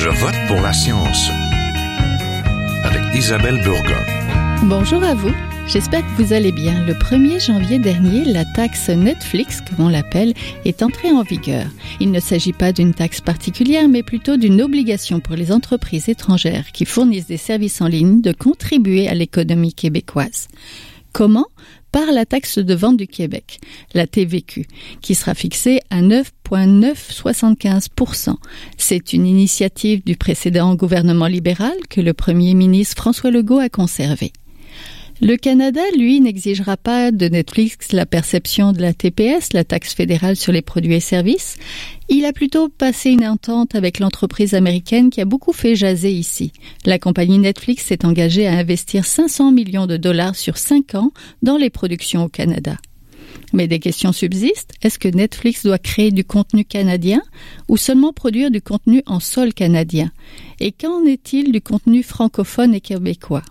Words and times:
Je 0.00 0.08
vote 0.10 0.36
pour 0.46 0.60
la 0.60 0.72
science 0.72 1.28
avec 2.84 3.02
Isabelle 3.16 3.60
Burgon. 3.64 4.68
Bonjour 4.68 5.02
à 5.02 5.16
vous. 5.16 5.32
J'espère 5.66 6.02
que 6.02 6.22
vous 6.22 6.32
allez 6.32 6.52
bien. 6.52 6.86
Le 6.86 6.94
1er 6.94 7.44
janvier 7.44 7.80
dernier, 7.80 8.24
la 8.24 8.44
taxe 8.44 8.90
Netflix, 8.90 9.60
comme 9.60 9.86
on 9.86 9.88
l'appelle, 9.88 10.34
est 10.64 10.84
entrée 10.84 11.10
en 11.10 11.24
vigueur. 11.24 11.66
Il 11.98 12.12
ne 12.12 12.20
s'agit 12.20 12.52
pas 12.52 12.72
d'une 12.72 12.94
taxe 12.94 13.20
particulière, 13.20 13.88
mais 13.88 14.04
plutôt 14.04 14.36
d'une 14.36 14.62
obligation 14.62 15.18
pour 15.18 15.34
les 15.34 15.50
entreprises 15.50 16.08
étrangères 16.08 16.70
qui 16.70 16.84
fournissent 16.84 17.26
des 17.26 17.36
services 17.36 17.80
en 17.80 17.88
ligne 17.88 18.20
de 18.20 18.30
contribuer 18.30 19.08
à 19.08 19.14
l'économie 19.14 19.74
québécoise. 19.74 20.46
Comment? 21.12 21.46
Par 21.92 22.10
la 22.12 22.26
taxe 22.26 22.58
de 22.58 22.74
vente 22.74 22.96
du 22.96 23.06
Québec, 23.06 23.60
la 23.94 24.06
TVQ, 24.06 24.66
qui 25.00 25.14
sera 25.14 25.34
fixée 25.34 25.80
à 25.90 26.02
9,975% 26.02 28.34
C'est 28.76 29.12
une 29.12 29.26
initiative 29.26 30.02
du 30.04 30.16
précédent 30.16 30.74
gouvernement 30.74 31.26
libéral 31.26 31.76
que 31.88 32.00
le 32.00 32.14
premier 32.14 32.54
ministre 32.54 32.96
François 32.96 33.30
Legault 33.30 33.58
a 33.58 33.68
conservée. 33.68 34.32
Le 35.20 35.36
Canada, 35.36 35.80
lui, 35.96 36.20
n'exigera 36.20 36.76
pas 36.76 37.10
de 37.10 37.26
Netflix 37.26 37.90
la 37.90 38.06
perception 38.06 38.70
de 38.70 38.80
la 38.80 38.92
TPS, 38.92 39.52
la 39.52 39.64
taxe 39.64 39.92
fédérale 39.92 40.36
sur 40.36 40.52
les 40.52 40.62
produits 40.62 40.94
et 40.94 41.00
services. 41.00 41.56
Il 42.08 42.24
a 42.24 42.32
plutôt 42.32 42.68
passé 42.68 43.10
une 43.10 43.26
entente 43.26 43.74
avec 43.74 43.98
l'entreprise 43.98 44.54
américaine 44.54 45.10
qui 45.10 45.20
a 45.20 45.24
beaucoup 45.24 45.52
fait 45.52 45.74
jaser 45.74 46.12
ici. 46.12 46.52
La 46.84 47.00
compagnie 47.00 47.38
Netflix 47.38 47.86
s'est 47.86 48.04
engagée 48.04 48.46
à 48.46 48.56
investir 48.58 49.04
500 49.04 49.50
millions 49.50 49.88
de 49.88 49.96
dollars 49.96 50.36
sur 50.36 50.56
5 50.56 50.94
ans 50.94 51.10
dans 51.42 51.56
les 51.56 51.70
productions 51.70 52.22
au 52.22 52.28
Canada. 52.28 52.76
Mais 53.52 53.66
des 53.66 53.80
questions 53.80 54.12
subsistent. 54.12 54.74
Est-ce 54.82 55.00
que 55.00 55.08
Netflix 55.08 55.64
doit 55.64 55.78
créer 55.78 56.12
du 56.12 56.22
contenu 56.22 56.64
canadien 56.64 57.22
ou 57.66 57.76
seulement 57.76 58.12
produire 58.12 58.52
du 58.52 58.62
contenu 58.62 59.02
en 59.06 59.18
sol 59.18 59.52
canadien? 59.52 60.12
Et 60.60 60.70
qu'en 60.70 61.04
est-il 61.04 61.50
du 61.50 61.60
contenu 61.60 62.04
francophone 62.04 62.72
et 62.72 62.80
québécois? 62.80 63.42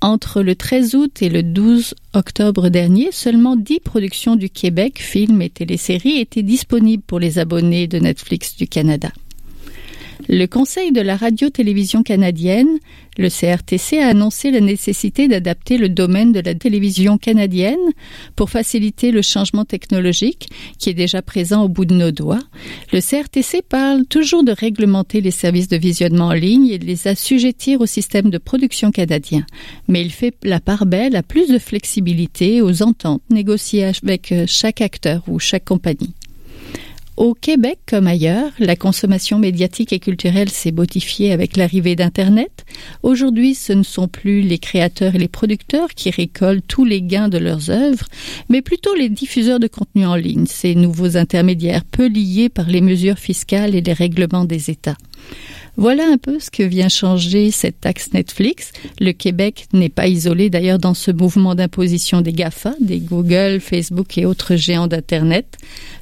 Entre 0.00 0.42
le 0.42 0.54
13 0.54 0.94
août 0.94 1.22
et 1.22 1.28
le 1.28 1.42
12 1.42 1.94
octobre 2.14 2.68
dernier, 2.68 3.10
seulement 3.12 3.56
10 3.56 3.80
productions 3.80 4.36
du 4.36 4.50
Québec, 4.50 4.98
films 5.00 5.42
et 5.42 5.50
téléséries, 5.50 6.18
étaient 6.18 6.42
disponibles 6.42 7.02
pour 7.02 7.18
les 7.18 7.38
abonnés 7.38 7.86
de 7.86 7.98
Netflix 7.98 8.56
du 8.56 8.66
Canada. 8.66 9.10
Le 10.26 10.46
Conseil 10.46 10.90
de 10.90 11.00
la 11.00 11.16
radio-télévision 11.16 12.02
canadienne, 12.02 12.78
le 13.18 13.28
CRTC, 13.28 13.98
a 13.98 14.08
annoncé 14.08 14.50
la 14.50 14.60
nécessité 14.60 15.28
d'adapter 15.28 15.78
le 15.78 15.88
domaine 15.88 16.32
de 16.32 16.40
la 16.40 16.54
télévision 16.54 17.18
canadienne 17.18 17.76
pour 18.34 18.50
faciliter 18.50 19.10
le 19.10 19.22
changement 19.22 19.64
technologique 19.64 20.48
qui 20.78 20.90
est 20.90 20.94
déjà 20.94 21.22
présent 21.22 21.62
au 21.62 21.68
bout 21.68 21.84
de 21.84 21.94
nos 21.94 22.10
doigts. 22.10 22.42
Le 22.92 23.00
CRTC 23.00 23.62
parle 23.62 24.06
toujours 24.06 24.42
de 24.42 24.52
réglementer 24.52 25.20
les 25.20 25.30
services 25.30 25.68
de 25.68 25.76
visionnement 25.76 26.26
en 26.26 26.32
ligne 26.32 26.68
et 26.68 26.78
de 26.78 26.86
les 26.86 27.06
assujettir 27.06 27.80
au 27.80 27.86
système 27.86 28.30
de 28.30 28.38
production 28.38 28.90
canadien, 28.90 29.46
mais 29.86 30.02
il 30.02 30.10
fait 30.10 30.34
la 30.42 30.60
part 30.60 30.86
belle 30.86 31.16
à 31.16 31.22
plus 31.22 31.48
de 31.48 31.58
flexibilité 31.58 32.60
aux 32.60 32.82
ententes 32.82 33.22
négociées 33.30 33.84
avec 33.84 34.34
chaque 34.46 34.80
acteur 34.80 35.22
ou 35.28 35.38
chaque 35.38 35.64
compagnie. 35.64 36.14
Au 37.18 37.34
Québec 37.34 37.80
comme 37.84 38.06
ailleurs, 38.06 38.52
la 38.60 38.76
consommation 38.76 39.40
médiatique 39.40 39.92
et 39.92 39.98
culturelle 39.98 40.50
s'est 40.50 40.70
modifiée 40.70 41.32
avec 41.32 41.56
l'arrivée 41.56 41.96
d'Internet. 41.96 42.64
Aujourd'hui, 43.02 43.56
ce 43.56 43.72
ne 43.72 43.82
sont 43.82 44.06
plus 44.06 44.40
les 44.40 44.58
créateurs 44.58 45.16
et 45.16 45.18
les 45.18 45.26
producteurs 45.26 45.88
qui 45.88 46.10
récoltent 46.10 46.68
tous 46.68 46.84
les 46.84 47.02
gains 47.02 47.28
de 47.28 47.38
leurs 47.38 47.70
œuvres, 47.70 48.06
mais 48.48 48.62
plutôt 48.62 48.94
les 48.94 49.08
diffuseurs 49.08 49.58
de 49.58 49.66
contenu 49.66 50.06
en 50.06 50.14
ligne, 50.14 50.46
ces 50.46 50.76
nouveaux 50.76 51.16
intermédiaires 51.16 51.84
peu 51.84 52.06
liés 52.06 52.48
par 52.50 52.68
les 52.68 52.80
mesures 52.80 53.18
fiscales 53.18 53.74
et 53.74 53.80
les 53.80 53.92
règlements 53.92 54.44
des 54.44 54.70
États. 54.70 54.96
Voilà 55.78 56.08
un 56.10 56.18
peu 56.18 56.40
ce 56.40 56.50
que 56.50 56.64
vient 56.64 56.88
changer 56.88 57.52
cette 57.52 57.80
taxe 57.80 58.12
Netflix. 58.12 58.72
Le 58.98 59.12
Québec 59.12 59.68
n'est 59.72 59.88
pas 59.88 60.08
isolé 60.08 60.50
d'ailleurs 60.50 60.80
dans 60.80 60.92
ce 60.92 61.12
mouvement 61.12 61.54
d'imposition 61.54 62.20
des 62.20 62.32
GAFA, 62.32 62.74
des 62.80 62.98
Google, 62.98 63.60
Facebook 63.60 64.18
et 64.18 64.26
autres 64.26 64.56
géants 64.56 64.88
d'Internet. 64.88 65.56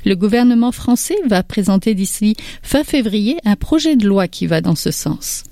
Le 0.06 0.17
gouvernement 0.17 0.73
français 0.73 1.19
va 1.28 1.43
présenter 1.43 1.95
d'ici 1.95 2.37
fin 2.62 2.84
février 2.84 3.37
un 3.45 3.55
projet 3.55 3.97
de 3.97 4.06
loi 4.09 4.28
qui 4.28 4.47
va 4.47 4.62
dans 4.62 4.77
ce 4.77 4.91
sens. 4.91 5.45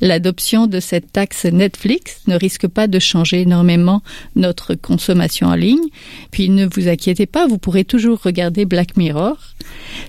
L'adoption 0.00 0.66
de 0.66 0.80
cette 0.80 1.12
taxe 1.12 1.44
Netflix 1.44 2.20
ne 2.26 2.36
risque 2.36 2.66
pas 2.66 2.86
de 2.86 2.98
changer 2.98 3.42
énormément 3.42 4.02
notre 4.34 4.74
consommation 4.74 5.48
en 5.48 5.54
ligne. 5.54 5.88
Puis 6.30 6.48
ne 6.48 6.66
vous 6.66 6.88
inquiétez 6.88 7.26
pas, 7.26 7.46
vous 7.46 7.58
pourrez 7.58 7.84
toujours 7.84 8.20
regarder 8.22 8.64
Black 8.64 8.96
Mirror. 8.96 9.36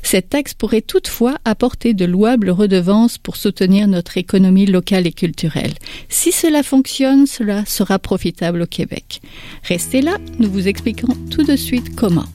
Cette 0.03 0.29
taxe 0.29 0.53
pourrait 0.53 0.81
toutefois 0.81 1.37
apporter 1.45 1.93
de 1.93 2.05
louables 2.05 2.49
redevances 2.49 3.17
pour 3.17 3.35
soutenir 3.35 3.87
notre 3.87 4.17
économie 4.17 4.65
locale 4.65 5.07
et 5.07 5.13
culturelle. 5.13 5.73
Si 6.09 6.31
cela 6.31 6.63
fonctionne, 6.63 7.25
cela 7.25 7.65
sera 7.65 7.99
profitable 7.99 8.61
au 8.61 8.67
Québec. 8.67 9.21
Restez 9.63 10.01
là, 10.01 10.17
nous 10.39 10.49
vous 10.49 10.67
expliquons 10.67 11.15
tout 11.31 11.43
de 11.43 11.55
suite 11.55 11.95
comment. 11.95 12.25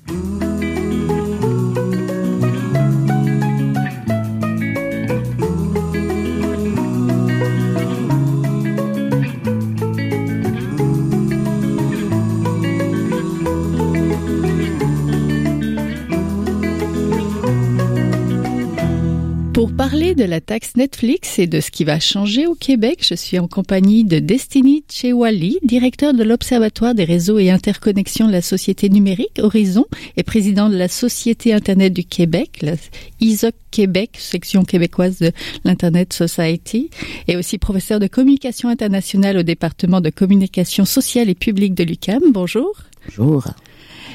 Parler 19.92 20.14
de 20.14 20.24
la 20.24 20.40
taxe 20.40 20.74
Netflix 20.76 21.38
et 21.38 21.46
de 21.46 21.60
ce 21.60 21.70
qui 21.70 21.84
va 21.84 22.00
changer 22.00 22.46
au 22.46 22.54
Québec, 22.54 23.00
je 23.06 23.14
suis 23.14 23.38
en 23.38 23.46
compagnie 23.46 24.04
de 24.04 24.20
Destiny 24.20 24.84
Chewali, 24.90 25.58
directeur 25.62 26.14
de 26.14 26.24
l'Observatoire 26.24 26.94
des 26.94 27.04
réseaux 27.04 27.38
et 27.38 27.50
interconnexions 27.50 28.26
de 28.26 28.32
la 28.32 28.40
société 28.40 28.88
numérique 28.88 29.38
Horizon 29.38 29.84
et 30.16 30.22
président 30.22 30.70
de 30.70 30.78
la 30.78 30.88
Société 30.88 31.52
Internet 31.52 31.92
du 31.92 32.04
Québec, 32.04 32.60
la 32.62 32.72
ISOC 33.20 33.52
Québec, 33.70 34.12
section 34.16 34.64
québécoise 34.64 35.18
de 35.18 35.30
l'Internet 35.64 36.14
Society, 36.14 36.88
et 37.28 37.36
aussi 37.36 37.58
professeur 37.58 38.00
de 38.00 38.06
communication 38.06 38.70
internationale 38.70 39.36
au 39.36 39.42
département 39.42 40.00
de 40.00 40.08
communication 40.08 40.86
sociale 40.86 41.28
et 41.28 41.34
publique 41.34 41.74
de 41.74 41.84
l'UCAM. 41.84 42.22
Bonjour. 42.32 42.72
Bonjour. 43.18 43.44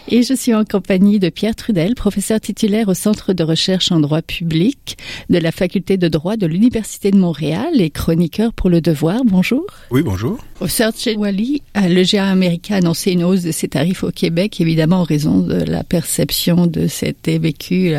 Et 0.09 0.23
je 0.23 0.33
suis 0.33 0.53
en 0.53 0.63
compagnie 0.63 1.19
de 1.19 1.27
Pierre 1.27 1.53
Trudel, 1.53 1.93
professeur 1.93 2.39
titulaire 2.39 2.87
au 2.87 2.93
Centre 2.93 3.33
de 3.33 3.43
recherche 3.43 3.91
en 3.91 3.99
droit 3.99 4.21
public 4.21 4.97
de 5.29 5.37
la 5.37 5.51
Faculté 5.51 5.97
de 5.97 6.07
droit 6.07 6.37
de 6.37 6.47
l'Université 6.47 7.11
de 7.11 7.17
Montréal 7.17 7.81
et 7.81 7.89
chroniqueur 7.89 8.53
pour 8.53 8.69
Le 8.69 8.79
Devoir. 8.79 9.25
Bonjour. 9.25 9.65
Oui, 9.91 10.03
bonjour. 10.03 10.37
Professeur 10.53 10.93
Chewali, 10.95 11.61
le 11.75 12.03
géant 12.03 12.23
américain 12.23 12.75
a 12.75 12.77
annoncé 12.77 13.11
une 13.11 13.25
hausse 13.25 13.41
de 13.41 13.51
ses 13.51 13.67
tarifs 13.67 14.05
au 14.05 14.11
Québec, 14.11 14.61
évidemment 14.61 15.01
en 15.01 15.03
raison 15.03 15.39
de 15.39 15.55
la 15.55 15.83
perception 15.83 16.67
de 16.67 16.87
cet 16.87 17.27
vécu 17.27 17.95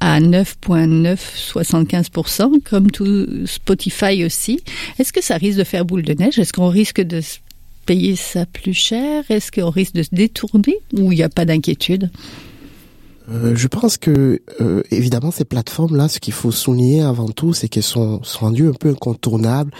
à 0.00 0.20
9,975%, 0.20 2.60
comme 2.64 2.90
tout 2.90 3.46
Spotify 3.46 4.24
aussi. 4.24 4.58
Est-ce 4.98 5.12
que 5.12 5.22
ça 5.22 5.36
risque 5.36 5.58
de 5.58 5.64
faire 5.64 5.84
boule 5.84 6.02
de 6.02 6.14
neige? 6.14 6.40
Est-ce 6.40 6.52
qu'on 6.52 6.70
risque 6.70 7.00
de 7.00 7.20
payer 7.84 8.16
ça 8.16 8.46
plus 8.46 8.74
cher? 8.74 9.24
Est-ce 9.28 9.52
qu'on 9.52 9.70
risque 9.70 9.94
de 9.94 10.02
se 10.02 10.10
détourner 10.12 10.76
ou 10.92 11.12
il 11.12 11.16
n'y 11.16 11.22
a 11.22 11.28
pas 11.28 11.44
d'inquiétude? 11.44 12.10
Euh, 13.30 13.54
je 13.56 13.68
pense 13.68 13.96
que 13.96 14.42
euh, 14.60 14.82
évidemment 14.90 15.30
ces 15.30 15.46
plateformes 15.46 15.96
là, 15.96 16.08
ce 16.08 16.20
qu'il 16.20 16.34
faut 16.34 16.50
souligner 16.50 17.00
avant 17.00 17.28
tout, 17.28 17.54
c'est 17.54 17.68
qu'elles 17.68 17.82
sont, 17.82 18.20
rendues 18.38 18.68
un 18.68 18.74
peu 18.74 18.90
incontournables 18.90 19.70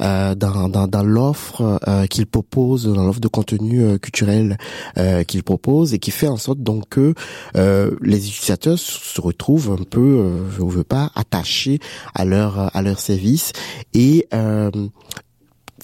euh, 0.00 0.34
dans, 0.34 0.70
dans, 0.70 0.88
dans 0.88 1.02
l'offre 1.02 1.78
euh, 1.86 2.06
qu'ils 2.06 2.26
proposent, 2.26 2.86
dans 2.86 3.04
l'offre 3.04 3.20
de 3.20 3.28
contenu 3.28 3.82
euh, 3.82 3.98
culturel 3.98 4.56
euh, 4.96 5.22
qu'ils 5.24 5.42
proposent, 5.42 5.92
et 5.92 5.98
qui 5.98 6.10
fait 6.12 6.28
en 6.28 6.38
sorte 6.38 6.60
donc 6.60 6.88
que 6.88 7.14
les 7.54 8.28
utilisateurs 8.28 8.78
se 8.78 9.20
retrouvent 9.20 9.72
un 9.72 9.84
peu, 9.84 10.40
je 10.56 10.62
ne 10.62 10.70
veux 10.70 10.84
pas, 10.84 11.10
attachés 11.14 11.80
à 12.14 12.24
leur 12.24 12.74
à 12.74 12.82
leur 12.82 12.98
service 13.00 13.52
et 13.92 14.26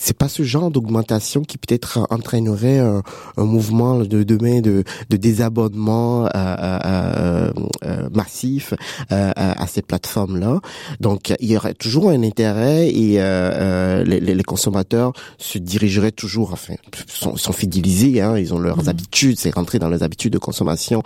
c'est 0.00 0.16
pas 0.16 0.28
ce 0.28 0.42
genre 0.42 0.70
d'augmentation 0.70 1.42
qui 1.42 1.58
peut-être 1.58 2.06
entraînerait 2.08 2.78
un, 2.78 3.02
un, 3.36 3.44
mouvement 3.44 3.98
de 3.98 4.22
demain 4.22 4.62
de, 4.62 4.82
de 5.10 5.16
désabonnement 5.18 6.24
euh, 6.24 6.28
euh, 6.34 7.52
euh, 7.84 8.08
massif 8.10 8.72
à 9.10 9.66
ces 9.66 9.82
plateformes-là. 9.82 10.60
Donc, 11.00 11.34
il 11.38 11.50
y 11.50 11.56
aurait 11.56 11.74
toujours 11.74 12.08
un 12.08 12.22
intérêt 12.22 12.88
et 12.88 13.18
les, 13.18 14.20
les, 14.20 14.42
consommateurs 14.42 15.12
se 15.36 15.58
dirigeraient 15.58 16.12
toujours, 16.12 16.54
enfin, 16.54 16.74
sont, 17.06 17.36
sont 17.36 17.52
fidélisés, 17.52 18.22
hein, 18.22 18.38
ils 18.38 18.54
ont 18.54 18.58
leurs 18.58 18.84
mmh. 18.84 18.88
habitudes, 18.88 19.38
c'est 19.38 19.54
rentré 19.54 19.78
dans 19.78 19.88
leurs 19.88 20.02
habitudes 20.02 20.32
de 20.32 20.38
consommation 20.38 21.02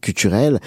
culturelle. 0.00 0.60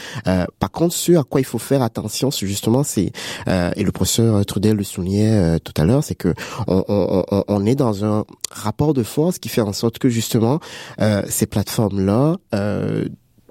par 0.59 0.71
contre, 0.71 0.94
ce 0.94 1.13
à 1.13 1.24
quoi 1.24 1.42
il 1.42 1.45
faut 1.45 1.57
faire 1.57 1.81
attention, 1.81 2.30
c'est 2.30 2.45
justement, 2.45 2.83
c'est 2.83 3.12
et 3.48 3.83
le 3.83 3.92
professeur 3.92 4.45
Trudel 4.45 4.77
le 4.77 4.83
soulignait 4.83 5.59
tout 5.62 5.74
à 5.77 5.86
l'heure, 5.86 6.04
c'est 6.04 6.15
que 6.15 6.33
on, 6.68 6.83
on, 6.88 7.44
on 7.46 7.46
on 7.47 7.65
est 7.65 7.75
dans 7.75 8.05
un 8.05 8.25
rapport 8.51 8.94
de 8.94 9.03
force 9.03 9.39
qui 9.39 9.49
fait 9.49 9.61
en 9.61 9.73
sorte 9.73 9.99
que 9.99 10.09
justement 10.09 10.59
euh, 11.01 11.23
ces 11.27 11.45
plateformes 11.45 12.05
là 12.05 12.38
euh, 12.53 13.05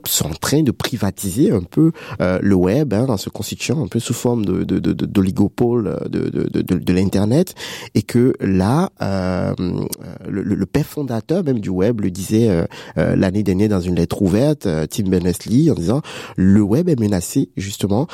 sont 0.08 0.31
en 0.31 0.35
train 0.35 0.62
de 0.62 0.70
privatiser 0.70 1.50
un 1.50 1.62
peu 1.62 1.93
le 2.20 2.55
web 2.55 2.94
hein, 2.94 3.06
en 3.08 3.17
se 3.17 3.29
constituant 3.29 3.82
un 3.82 3.88
peu 3.88 4.00
sous 4.00 4.14
forme 4.14 4.44
de 4.44 4.64
d'oligopole 4.64 5.99
de, 6.08 6.29
de, 6.29 6.49
de, 6.49 6.62
de, 6.62 6.79
de 6.79 6.93
l'internet 6.93 7.55
et 7.94 8.03
que 8.03 8.35
là 8.41 8.91
le, 9.00 10.43
le, 10.43 10.67
père 10.67 10.87
fondateur 10.87 11.44
même 11.44 11.61
du 11.61 11.69
web 11.69 12.00
le 12.00 12.11
disait 12.11 12.67
l'année 12.97 13.43
dernière 13.43 13.69
dans 13.69 13.81
une 13.81 13.97
lettre 13.97 14.23
ouverte 14.23 14.69
Tim 14.91 15.05
Berners-Lee 15.05 15.70
en 15.70 15.75
disant 15.75 16.03
le 16.37 16.61
web 16.61 16.88
est 16.88 16.99
menacé 16.99 17.50
justement 17.56 18.06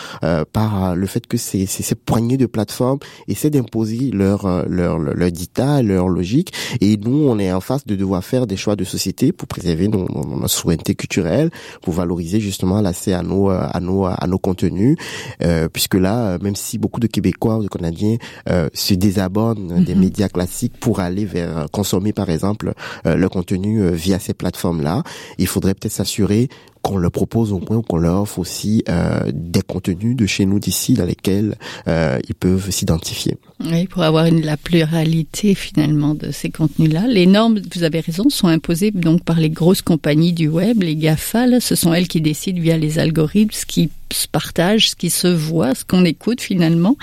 par 0.52 0.94
le 0.94 1.06
fait 1.06 1.26
que 1.26 1.36
ces, 1.36 1.66
ces, 1.66 1.82
ces 1.82 1.94
poignées 1.94 2.36
de 2.36 2.46
plateformes 2.46 2.98
essaient 3.28 3.50
d'imposer 3.50 4.10
leur, 4.12 4.68
leur 4.68 4.98
leur 4.98 5.32
dictat, 5.32 5.82
leur 5.82 6.08
logique 6.08 6.52
et 6.80 6.96
nous 6.96 7.28
on 7.28 7.38
est 7.38 7.52
en 7.52 7.60
face 7.60 7.86
de 7.86 7.96
devoir 7.96 8.24
faire 8.24 8.46
des 8.46 8.56
choix 8.56 8.76
de 8.76 8.84
société 8.84 9.32
pour 9.32 9.48
préserver 9.48 9.88
nos, 9.88 10.06
nos, 10.08 10.48
souveraineté 10.48 10.94
culturelle, 10.94 11.50
pour 11.82 11.94
valoriser 11.94 12.40
justement 12.40 12.80
l'accès 12.80 13.12
à 13.12 13.22
nos 13.22 13.50
à 13.50 13.80
nos 13.80 14.06
à 14.06 14.26
nos 14.26 14.38
contenus, 14.38 14.96
euh, 15.42 15.68
puisque 15.68 15.94
là, 15.94 16.38
même 16.38 16.56
si 16.56 16.78
beaucoup 16.78 17.00
de 17.00 17.06
Québécois 17.06 17.58
ou 17.58 17.62
de 17.62 17.68
Canadiens 17.68 18.16
euh, 18.48 18.68
se 18.72 18.94
désabonnent 18.94 19.84
des 19.84 19.94
mhm. 19.94 20.00
médias 20.00 20.28
classiques 20.28 20.78
pour 20.78 21.00
aller 21.00 21.24
vers 21.24 21.66
consommer 21.72 22.12
par 22.12 22.30
exemple 22.30 22.72
euh, 23.06 23.16
le 23.16 23.28
contenu 23.28 23.90
via 23.92 24.18
ces 24.18 24.34
plateformes 24.34 24.82
là, 24.82 25.02
il 25.38 25.46
faudrait 25.46 25.74
peut-être 25.74 25.92
s'assurer 25.92 26.48
qu'on 26.82 26.98
leur 26.98 27.12
propose 27.12 27.52
au 27.52 27.60
moins 27.60 27.82
qu'on 27.82 27.96
leur 27.96 28.22
offre 28.22 28.38
aussi 28.38 28.84
euh, 28.88 29.30
des 29.32 29.62
contenus 29.62 30.16
de 30.16 30.26
chez 30.26 30.46
nous 30.46 30.58
d'ici 30.58 30.94
dans 30.94 31.04
lesquels 31.04 31.54
euh, 31.88 32.18
ils 32.28 32.34
peuvent 32.34 32.70
s'identifier. 32.70 33.36
Oui, 33.64 33.86
pour 33.86 34.02
avoir 34.02 34.26
une, 34.26 34.42
la 34.42 34.56
pluralité 34.56 35.54
finalement 35.54 36.14
de 36.14 36.30
ces 36.32 36.50
contenus-là. 36.50 37.06
Les 37.06 37.26
normes, 37.26 37.60
vous 37.74 37.84
avez 37.84 38.00
raison, 38.00 38.28
sont 38.28 38.48
imposées 38.48 38.90
donc 38.90 39.24
par 39.24 39.38
les 39.38 39.50
grosses 39.50 39.82
compagnies 39.82 40.32
du 40.32 40.48
web, 40.48 40.82
les 40.82 40.96
GAFA. 40.96 41.46
Là, 41.46 41.60
ce 41.60 41.74
sont 41.74 41.94
elles 41.94 42.08
qui 42.08 42.20
décident 42.20 42.60
via 42.60 42.76
les 42.76 42.98
algorithmes 42.98 43.52
ce 43.52 43.66
qui 43.66 43.90
se 44.12 44.28
partage, 44.28 44.90
ce 44.90 44.96
qui 44.96 45.10
se 45.10 45.28
voit, 45.28 45.74
ce 45.74 45.84
qu'on 45.84 46.04
écoute 46.04 46.40
finalement. 46.40 46.96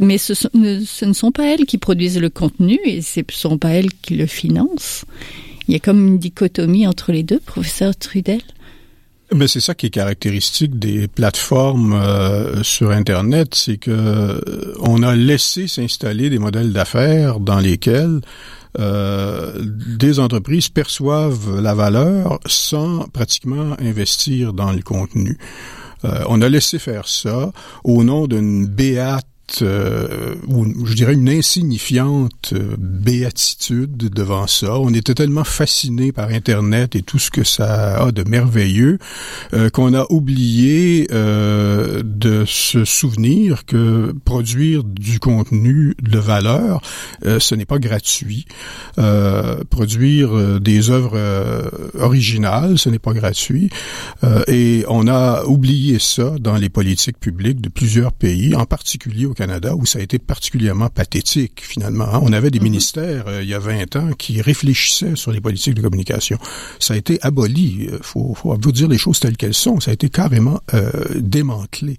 Mais 0.00 0.18
ce 0.18 0.48
ne 0.54 1.12
sont 1.12 1.32
pas 1.32 1.46
elles 1.46 1.66
qui 1.66 1.78
produisent 1.78 2.18
le 2.18 2.30
contenu 2.30 2.78
et 2.84 3.02
ce 3.02 3.20
ne 3.20 3.24
sont 3.30 3.58
pas 3.58 3.70
elles 3.70 3.92
qui 3.92 4.16
le 4.16 4.26
financent. 4.26 5.04
Il 5.68 5.74
y 5.74 5.76
a 5.76 5.80
comme 5.80 6.06
une 6.06 6.18
dichotomie 6.18 6.86
entre 6.86 7.12
les 7.12 7.22
deux, 7.22 7.40
professeur 7.40 7.96
Trudel. 7.96 8.42
Mais 9.32 9.48
c'est 9.48 9.60
ça 9.60 9.74
qui 9.74 9.86
est 9.86 9.90
caractéristique 9.90 10.78
des 10.78 11.08
plateformes 11.08 11.94
euh, 11.94 12.62
sur 12.62 12.90
Internet, 12.90 13.54
c'est 13.54 13.78
que 13.78 13.90
euh, 13.90 14.74
on 14.80 15.02
a 15.02 15.14
laissé 15.14 15.66
s'installer 15.66 16.28
des 16.28 16.38
modèles 16.38 16.72
d'affaires 16.72 17.40
dans 17.40 17.58
lesquels 17.58 18.20
euh, 18.78 19.52
des 19.62 20.20
entreprises 20.20 20.68
perçoivent 20.68 21.60
la 21.60 21.74
valeur 21.74 22.38
sans 22.46 23.08
pratiquement 23.08 23.74
investir 23.80 24.52
dans 24.52 24.72
le 24.72 24.82
contenu. 24.82 25.38
on 26.28 26.42
a 26.42 26.48
laissé 26.50 26.78
faire 26.78 27.08
ça 27.08 27.50
au 27.82 28.04
nom 28.04 28.26
d'une 28.26 28.66
béate 28.66 29.26
euh, 29.62 30.34
ou 30.48 30.86
je 30.86 30.94
dirais 30.94 31.14
une 31.14 31.28
insignifiante 31.28 32.52
euh, 32.54 32.76
béatitude 32.78 33.96
devant 33.96 34.46
ça. 34.46 34.78
On 34.78 34.92
était 34.92 35.14
tellement 35.14 35.44
fasciné 35.44 36.12
par 36.12 36.30
Internet 36.30 36.96
et 36.96 37.02
tout 37.02 37.18
ce 37.18 37.30
que 37.30 37.44
ça 37.44 38.04
a 38.04 38.12
de 38.12 38.22
merveilleux 38.24 38.98
euh, 39.52 39.70
qu'on 39.70 39.94
a 39.94 40.06
oublié 40.10 41.06
de 41.10 42.44
se 42.46 42.84
souvenir 42.84 43.64
que 43.66 44.14
produire 44.24 44.84
du 44.84 45.18
contenu 45.18 45.94
de 46.02 46.18
valeur, 46.18 46.80
ce 47.22 47.54
n'est 47.54 47.64
pas 47.64 47.78
gratuit. 47.78 48.46
produire 49.70 50.60
des 50.60 50.90
œuvres 50.90 51.18
originales, 51.98 52.78
ce 52.78 52.88
n'est 52.88 52.98
pas 52.98 53.12
gratuit. 53.12 53.70
et 54.48 54.84
on 54.88 55.06
a 55.08 55.44
oublié 55.44 55.98
ça 55.98 56.36
dans 56.40 56.56
les 56.56 56.68
politiques 56.68 57.18
publiques 57.18 57.60
de 57.60 57.68
plusieurs 57.68 58.12
pays, 58.12 58.54
en 58.54 58.66
particulier 58.66 59.26
au 59.26 59.33
Canada 59.34 59.74
où 59.74 59.86
ça 59.86 59.98
a 59.98 60.02
été 60.02 60.18
particulièrement 60.18 60.88
pathétique 60.88 61.62
finalement. 61.62 62.06
Hein. 62.12 62.20
On 62.22 62.32
avait 62.32 62.50
des 62.50 62.58
mhm. 62.58 62.64
ministères 62.64 63.24
euh, 63.28 63.42
il 63.42 63.48
y 63.48 63.54
a 63.54 63.58
20 63.58 63.96
ans 63.96 64.10
qui 64.16 64.40
réfléchissaient 64.40 65.16
sur 65.16 65.32
les 65.32 65.40
politiques 65.40 65.74
de 65.74 65.82
communication. 65.82 66.38
Ça 66.78 66.94
a 66.94 66.96
été 66.96 67.18
aboli. 67.22 67.76
Il 67.80 67.90
euh, 67.90 67.98
faut, 68.02 68.34
faut 68.34 68.56
vous 68.60 68.72
dire 68.72 68.88
les 68.88 68.98
choses 68.98 69.20
telles 69.20 69.36
qu'elles 69.36 69.54
sont. 69.54 69.80
Ça 69.80 69.90
a 69.90 69.94
été 69.94 70.08
carrément 70.08 70.60
euh, 70.72 70.90
démantelé. 71.16 71.96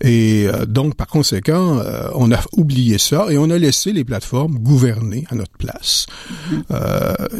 Et 0.00 0.46
euh, 0.46 0.66
donc 0.66 0.94
par 0.94 1.06
conséquent, 1.06 1.80
on 2.14 2.32
a 2.32 2.40
oublié 2.52 2.98
ça 2.98 3.26
et 3.30 3.38
on 3.38 3.50
a 3.50 3.58
laissé 3.58 3.92
les 3.92 4.04
plateformes 4.04 4.58
gouverner 4.58 5.24
à 5.30 5.34
notre 5.34 5.56
place. 5.58 6.06
Mhm. 6.50 6.62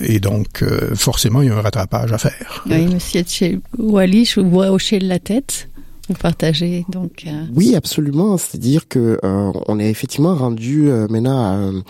et 0.03 0.21
donc 0.21 0.65
forcément, 0.95 1.43
il 1.43 1.49
y 1.49 1.51
a 1.51 1.57
un 1.57 1.61
rattrapage 1.61 2.13
à 2.13 2.19
faire. 2.19 2.65
Oui, 2.69 2.87
Monsieur 2.87 3.61
Wally, 3.79 4.25
je 4.25 4.41
vous 4.41 4.51
vois 4.51 4.71
hocher 4.71 4.99
la 4.99 5.19
tête? 5.19 5.69
Vous 6.09 6.15
partagez 6.15 6.85
donc. 6.89 7.25
Euh... 7.27 7.45
Oui, 7.55 7.75
absolument. 7.75 8.37
C'est-à-dire 8.37 8.89
que 8.89 9.19
euh, 9.25 9.53
on 9.67 9.79
est 9.79 9.91
effectivement 9.91 10.35
rendu 10.35 10.89
euh, 10.89 11.07
maintenant 11.09 11.83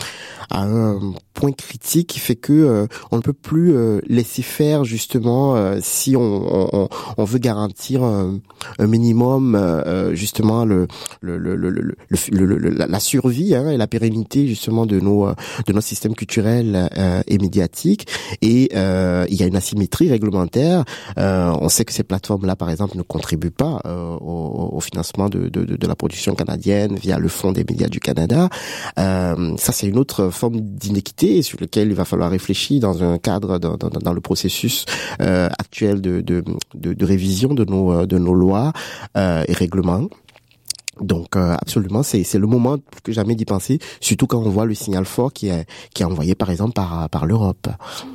à, 0.50 0.58
à, 0.58 0.62
un 0.64 1.14
point 1.36 1.52
critique 1.52 2.08
qui 2.08 2.18
fait 2.18 2.34
que 2.34 2.52
euh, 2.52 2.86
on 3.12 3.18
ne 3.18 3.22
peut 3.22 3.34
plus 3.34 3.76
euh, 3.76 4.00
laisser 4.08 4.40
faire 4.40 4.84
justement 4.84 5.54
euh, 5.54 5.78
si 5.82 6.16
on, 6.16 6.22
on, 6.22 6.88
on, 7.18 7.24
veut 7.24 7.38
garantir 7.38 8.02
un, 8.02 8.40
minimum 8.80 9.58
justement 10.12 10.64
le, 10.64 10.86
le, 11.20 11.36
le, 11.36 11.56
le, 11.56 12.68
la 12.70 13.00
survie 13.00 13.54
hein, 13.54 13.70
et 13.70 13.76
la 13.76 13.86
pérennité 13.86 14.46
justement 14.46 14.86
de 14.86 14.98
nos 14.98 15.28
de 15.66 15.72
nos 15.72 15.80
systèmes 15.82 16.14
culturels 16.14 16.88
et 17.26 17.38
médiatiques 17.38 18.08
et 18.40 18.70
il 18.72 19.34
y 19.34 19.42
a 19.42 19.46
une 19.46 19.56
asymétrie 19.56 20.10
réglementaire. 20.10 20.84
On 21.16 21.68
sait 21.68 21.84
que 21.84 21.92
ces 21.92 22.04
plateformes 22.04 22.46
là 22.46 22.56
par 22.56 22.70
exemple 22.70 22.96
ne 22.96 23.02
contribuent 23.02 23.50
pas 23.50 23.82
au, 23.84 24.70
au, 24.72 24.80
financement 24.80 25.28
de, 25.28 25.48
de, 25.48 25.64
de, 25.64 25.86
la 25.86 25.94
production 25.94 26.34
canadienne 26.34 26.96
via 26.96 27.18
le 27.18 27.28
Fonds 27.28 27.52
des 27.52 27.64
médias 27.68 27.88
du 27.88 28.00
Canada. 28.00 28.48
Ça 28.96 29.72
c'est 29.72 29.86
une 29.86 29.98
autre 29.98 30.30
forme 30.30 30.60
d'inéquité 30.60 31.25
sur 31.42 31.58
lequel 31.60 31.88
il 31.88 31.94
va 31.94 32.04
falloir 32.04 32.30
réfléchir 32.30 32.80
dans 32.80 33.02
un 33.02 33.18
cadre 33.18 33.58
dans, 33.58 34.12
le 34.12 34.20
processus 34.20 34.84
euh, 35.20 35.48
actuel 35.58 36.00
de, 36.00 37.04
révision 37.04 37.54
de 37.54 37.64
nos 37.64 38.06
nos 38.06 38.34
lois 38.34 38.72
euh, 39.16 39.44
et 39.48 39.52
règlements. 39.52 40.08
Donc 41.00 41.36
euh, 41.36 41.54
absolument, 41.60 42.02
c'est 42.02 42.24
c'est 42.24 42.38
le 42.38 42.46
moment 42.46 42.78
plus 42.78 43.00
que 43.02 43.12
jamais 43.12 43.34
d'y 43.34 43.44
penser, 43.44 43.78
surtout 44.00 44.26
quand 44.26 44.42
on 44.42 44.48
voit 44.48 44.64
le 44.64 44.74
signal 44.74 45.04
fort 45.04 45.32
qui 45.32 45.48
est 45.48 45.66
qui 45.94 46.02
est 46.02 46.06
envoyé 46.06 46.34
par 46.34 46.50
exemple 46.50 46.72
par 46.72 47.08
par 47.10 47.26
l'Europe. 47.26 47.68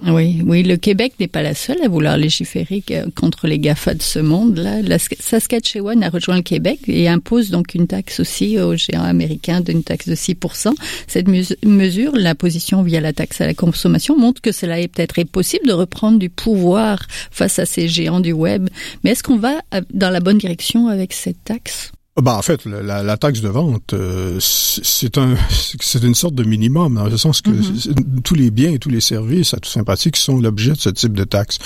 Oui, 0.08 0.42
oui, 0.46 0.64
le 0.64 0.78
Québec 0.78 1.14
n'est 1.20 1.28
pas 1.28 1.44
la 1.44 1.54
seule 1.54 1.82
à 1.84 1.88
vouloir 1.88 2.18
légiférer 2.18 2.84
contre 3.16 3.48
les 3.48 3.60
Gafa 3.60 3.94
de 3.94 4.02
ce 4.02 4.20
monde. 4.20 4.58
Là, 4.58 4.82
la 4.82 4.98
Saskatchewan 4.98 6.04
a 6.04 6.10
rejoint 6.10 6.38
le 6.38 6.42
Québec 6.42 6.80
et 6.88 7.08
impose 7.08 7.52
donc 7.52 7.76
une 7.76 7.88
taxe 7.88 8.20
aussi 8.20 8.60
aux 8.60 8.76
géants 8.76 9.04
américains 9.04 9.62
d'une 9.62 9.84
taxe 9.84 10.10
de 10.10 10.16
6% 10.16 10.74
Cette 11.08 11.28
mesure, 11.28 12.16
l'imposition 12.16 12.82
via 12.82 13.00
la 13.00 13.14
taxe 13.14 13.42
à 13.42 13.46
la 13.46 13.54
consommation, 13.54 14.18
montre 14.18 14.42
que 14.42 14.52
cela 14.52 14.80
est 14.80 14.88
peut-être 14.88 15.24
possible 15.30 15.68
de 15.68 15.74
reprendre 15.74 16.18
du 16.18 16.30
pouvoir 16.30 17.06
face 17.30 17.60
à 17.60 17.66
ces 17.66 17.88
géants 17.88 18.20
du 18.20 18.34
web. 18.34 18.70
Mais 19.04 19.12
est-ce 19.12 19.24
qu'on 19.24 19.38
va 19.38 19.62
dans 19.94 20.10
la 20.10 20.20
bonne 20.20 20.38
direction 20.38 20.88
avec 20.88 21.14
cette 21.14 21.44
taxe? 21.44 21.92
Ben, 22.20 22.34
en 22.34 22.42
fait, 22.42 22.66
la, 22.66 23.04
la 23.04 23.18
taxe 23.18 23.40
de 23.40 23.48
vente, 23.48 23.94
euh, 23.94 24.38
c'est 24.42 25.18
un, 25.18 25.36
c'est 25.80 26.04
une 26.04 26.14
sorte 26.14 26.36
de 26.36 26.44
minimum, 26.44 26.96
dans 26.96 27.06
le 27.08 27.16
sens 27.16 27.40
que 27.40 27.52
mm-hmm. 27.52 28.22
tous 28.22 28.36
les 28.36 28.52
biens 28.52 28.74
et 28.74 28.80
tous 28.80 28.90
les 28.90 29.00
services 29.00 29.54
à 29.54 29.58
tout 29.58 29.70
sympathique 29.70 30.18
sont 30.18 30.38
l'objet 30.38 30.74
de 30.74 30.78
ce 30.78 30.90
type 30.90 31.14
de 31.14 31.24
taxe. 31.24 31.58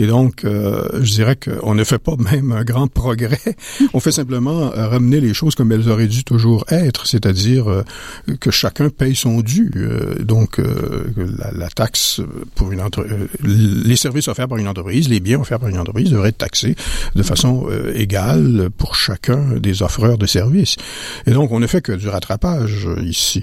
Et 0.00 0.08
donc, 0.08 0.44
euh, 0.44 0.88
je 1.00 1.12
dirais 1.12 1.36
qu'on 1.36 1.76
ne 1.76 1.84
fait 1.84 2.00
pas 2.00 2.16
même 2.18 2.50
un 2.50 2.64
grand 2.64 2.88
progrès. 2.88 3.38
On 3.94 4.00
fait 4.00 4.10
simplement 4.10 4.72
euh, 4.72 4.88
ramener 4.88 5.20
les 5.20 5.34
choses 5.34 5.54
comme 5.54 5.70
elles 5.70 5.88
auraient 5.88 6.08
dû 6.08 6.24
toujours 6.24 6.64
être, 6.68 7.06
c'est-à-dire 7.06 7.84
que 8.40 8.50
chacun 8.50 8.88
paye 8.88 9.14
son 9.14 9.40
dû. 9.40 9.70
donc, 10.20 10.58
la, 10.58 11.52
la, 11.52 11.68
taxe 11.68 12.20
pour 12.56 12.72
une 12.72 12.80
entreprise, 12.80 13.28
les 13.44 13.96
services 13.96 14.26
offerts 14.26 14.48
par 14.48 14.58
une 14.58 14.68
entreprise, 14.68 15.08
les 15.08 15.20
biens 15.20 15.40
offerts 15.40 15.60
par 15.60 15.68
une 15.68 15.78
entreprise 15.78 16.10
devraient 16.10 16.30
être 16.30 16.38
taxés 16.38 16.74
de 17.14 17.22
façon 17.22 17.68
égale 17.94 18.68
pour 18.76 18.96
chacun 18.96 19.56
des 19.58 19.82
offres 19.82 19.91
de 20.18 20.26
services. 20.26 20.76
Et 21.26 21.32
donc, 21.32 21.52
on 21.52 21.60
ne 21.60 21.66
fait 21.66 21.82
que 21.82 21.92
du 21.92 22.08
rattrapage 22.08 22.86
euh, 22.86 23.02
ici. 23.02 23.42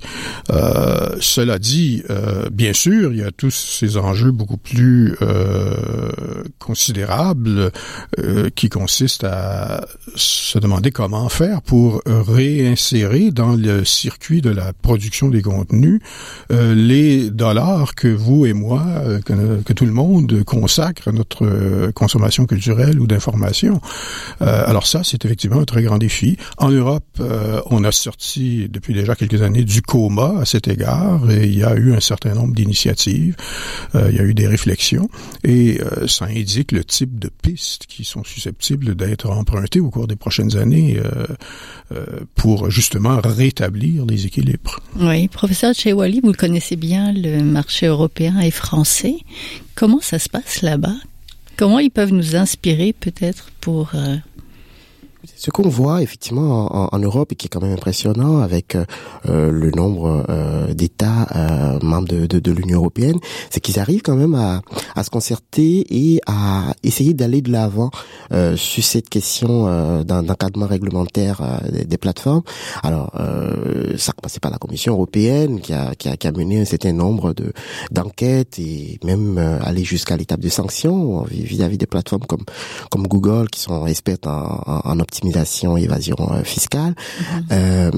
Euh, 0.52 1.16
cela 1.20 1.60
dit, 1.60 2.04
euh, 2.10 2.50
bien 2.52 2.74
sûr, 2.74 3.12
il 3.12 3.20
y 3.20 3.24
a 3.24 3.32
tous 3.32 3.52
ces 3.52 3.98
enjeux 3.98 4.32
beaucoup 4.32 4.58
plus 4.58 5.16
euh, 5.22 6.12
considérables 6.58 7.72
euh, 8.20 8.50
qui 8.56 8.70
consistent 8.70 9.26
à 9.26 9.86
se 10.16 10.60
demander 10.60 10.92
comment 10.92 11.30
faire 11.30 11.62
pour 11.62 12.02
réinsérer 12.06 13.32
dans 13.32 13.56
le 13.56 13.86
circuit 13.86 14.42
de 14.42 14.50
la 14.50 14.74
production 14.74 15.30
des 15.30 15.42
contenus 15.42 16.00
les 16.50 17.30
dollars 17.30 17.96
que 17.96 18.08
vous 18.08 18.46
et 18.46 18.54
moi, 18.54 18.84
que, 19.26 19.62
que, 19.62 19.74
tout 19.74 19.86
le 19.86 19.92
monde 19.92 20.44
consacre 20.44 21.08
à 21.08 21.12
notre 21.12 21.92
consommation 21.92 22.46
culturelle 22.46 23.00
ou 23.00 23.08
d'information. 23.08 23.82
alors 24.40 24.88
ça, 24.88 25.04
c'est 25.04 25.24
effectivement 25.26 25.60
un 25.60 25.66
très 25.66 25.84
grand 25.84 25.98
défi. 25.98 26.38
En 26.58 26.70
Europe, 26.70 27.22
on 27.68 27.84
a 27.84 27.92
sorti 27.92 28.68
depuis 28.70 28.94
déjà 28.94 29.16
quelques 29.16 29.42
années 29.42 29.64
du 29.64 29.82
coma 29.82 30.40
à 30.40 30.46
cet 30.46 30.68
égard 30.68 31.30
et 31.30 31.46
il 31.46 31.58
y 31.58 31.64
a 31.64 31.76
eu 31.76 31.94
un 31.94 32.00
certain 32.00 32.34
nombre 32.34 32.54
d'initiatives, 32.54 33.36
il 33.94 34.16
y 34.16 34.20
a 34.20 34.24
eu 34.24 34.34
des 34.34 34.48
réflexions 34.48 35.10
et 35.44 35.80
ça 36.08 36.26
indique 36.26 36.72
le 36.72 36.84
type 36.84 37.20
de 37.20 37.30
pistes 37.30 37.86
qui 37.88 38.04
sont 38.04 38.24
susceptibles 38.24 38.96
d'être 38.96 39.30
empruntées 39.30 39.80
au 39.80 39.90
cours 39.90 40.08
des 40.08 40.16
prochaines 40.16 40.58
années 40.58 41.00
pour 42.36 42.70
justement 42.70 43.20
rétablir 43.24 44.06
les 44.06 44.26
équilibres. 44.26 44.80
Oui, 44.96 45.28
professeur 45.28 45.74
Chewali, 45.74 46.22
vous 46.24 46.34
connaissez 46.34 46.76
bien, 46.76 47.14
le 47.14 47.42
marché 47.44 47.88
européen 47.88 48.40
et 48.40 48.52
français. 48.52 49.16
Comment 49.76 50.02
ça 50.02 50.20
se 50.20 50.30
passe 50.30 50.62
là-bas? 50.62 50.96
Comment 51.58 51.80
ils 51.80 51.92
peuvent 51.92 52.14
nous 52.14 52.36
inspirer 52.36 52.94
peut-être 52.94 53.50
pour 53.60 53.92
euh, 53.94 54.16
ce 55.26 55.52
qu'on 55.52 55.68
voit 55.68 56.02
effectivement 56.02 56.94
en, 56.94 57.00
Europe 57.00 57.32
et 57.32 57.36
qui 57.36 57.48
est 57.48 57.50
quand 57.50 57.62
même 57.62 57.74
impressionnant 57.74 58.40
avec 58.40 58.76
euh, 58.76 58.86
euh, 59.28 59.52
le 59.52 59.72
nombre 59.72 60.26
euh, 60.30 60.74
d'États 60.74 61.28
membres 61.82 62.08
de, 62.08 62.26
de, 62.26 62.40
de 62.40 62.52
l'Union 62.52 62.78
européenne, 62.80 63.18
c'est 63.50 63.60
qu'ils 63.60 63.80
arrivent 63.80 64.02
quand 64.02 64.16
même 64.16 64.36
à, 64.36 64.62
à, 64.96 65.04
se 65.04 65.10
concerter 65.10 65.86
et 65.90 66.22
à 66.26 66.74
essayer 66.84 67.14
d'aller 67.14 67.42
de 67.42 67.52
l'avant 67.52 67.90
sur 68.56 68.84
cette 68.84 69.10
question 69.10 70.04
d'encadrement 70.04 70.68
réglementaire 70.68 71.62
des, 71.72 71.86
des, 71.86 71.98
plateformes. 71.98 72.44
Alors, 72.84 73.12
ça 73.98 74.14
commencé 74.14 74.40
par 74.40 74.52
la 74.52 74.58
Commission 74.58 74.94
européenne 74.94 75.60
qui 75.62 75.74
a, 75.74 75.96
qui 75.96 76.10
a, 76.10 76.18
qui 76.18 76.28
a 76.28 76.32
mené 76.32 76.62
un 76.62 76.66
certain 76.66 76.94
nombre 76.94 77.34
de 77.34 77.52
d'enquêtes 77.92 78.60
et 78.60 79.00
même 79.04 79.38
aller 79.38 79.84
jusqu'à 79.84 80.18
l'étape 80.18 80.40
de 80.40 80.50
sanctions 80.50 81.24
vis-à-vis 81.24 81.78
des 81.78 81.88
plateformes 81.88 82.26
comme 82.26 82.44
comme 82.90 83.08
Google 83.08 83.50
qui 83.50 83.62
sont 83.62 83.86
expertes 83.88 84.28
en, 84.28 84.62
en, 84.66 84.82
en 84.86 85.00
optimisation 85.10 85.76
et 85.76 85.84
évasion 85.84 86.16
euh, 86.20 86.44
fiscale. 86.44 86.94
Euh, 87.52 87.92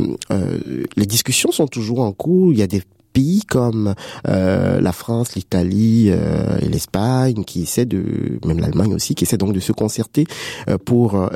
les 0.96 1.06
discussions 1.06 1.51
sont 1.51 1.68
toujours 1.68 2.00
en 2.00 2.13
cours. 2.13 2.53
Il 2.53 2.60
y 2.60 2.62
a 2.62 2.68
des 2.68 2.84
pays 3.12 3.44
comme 3.48 3.94
euh, 4.27 4.82
la 4.82 4.91
France, 4.91 5.36
l'Italie 5.36 6.10
euh, 6.10 6.58
et 6.62 6.68
l'Espagne 6.68 7.44
qui 7.44 7.63
essaient 7.63 7.86
de, 7.86 8.39
même 8.46 8.60
l'Allemagne 8.60 8.94
aussi, 8.94 9.15
qui 9.15 9.24
essaient 9.24 9.38
donc 9.38 9.53
de 9.53 9.60
se 9.60 9.72
concerter 9.72 10.25
euh, 10.70 10.77
pour 10.77 11.30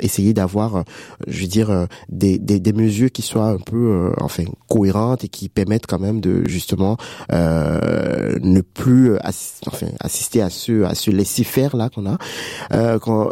essayer 0.00 0.34
d'avoir, 0.34 0.84
je 1.26 1.42
veux 1.42 1.46
dire, 1.46 1.86
des, 2.08 2.38
des, 2.38 2.60
des, 2.60 2.72
mesures 2.72 3.10
qui 3.10 3.22
soient 3.22 3.48
un 3.48 3.58
peu, 3.58 4.12
enfin, 4.20 4.44
cohérentes 4.68 5.24
et 5.24 5.28
qui 5.28 5.48
permettent 5.48 5.86
quand 5.86 5.98
même 5.98 6.20
de 6.20 6.46
justement 6.46 6.96
ne 7.30 8.60
plus, 8.60 9.16
enfin, 9.66 9.86
assister 10.00 10.42
à 10.42 10.50
ce 10.50 10.84
à 10.84 10.94
ce 10.94 11.10
laisser 11.10 11.44
faire 11.44 11.76
là 11.76 11.90
qu'on 11.90 12.06
a. 12.06 12.98
Quand, 12.98 13.30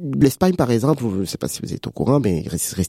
L'Espagne, 0.00 0.54
par 0.54 0.70
exemple, 0.70 1.02
je 1.12 1.20
ne 1.20 1.24
sais 1.24 1.38
pas 1.38 1.48
si 1.48 1.60
vous 1.60 1.74
êtes 1.74 1.84
au 1.88 1.90
courant, 1.90 2.20
mais 2.20 2.44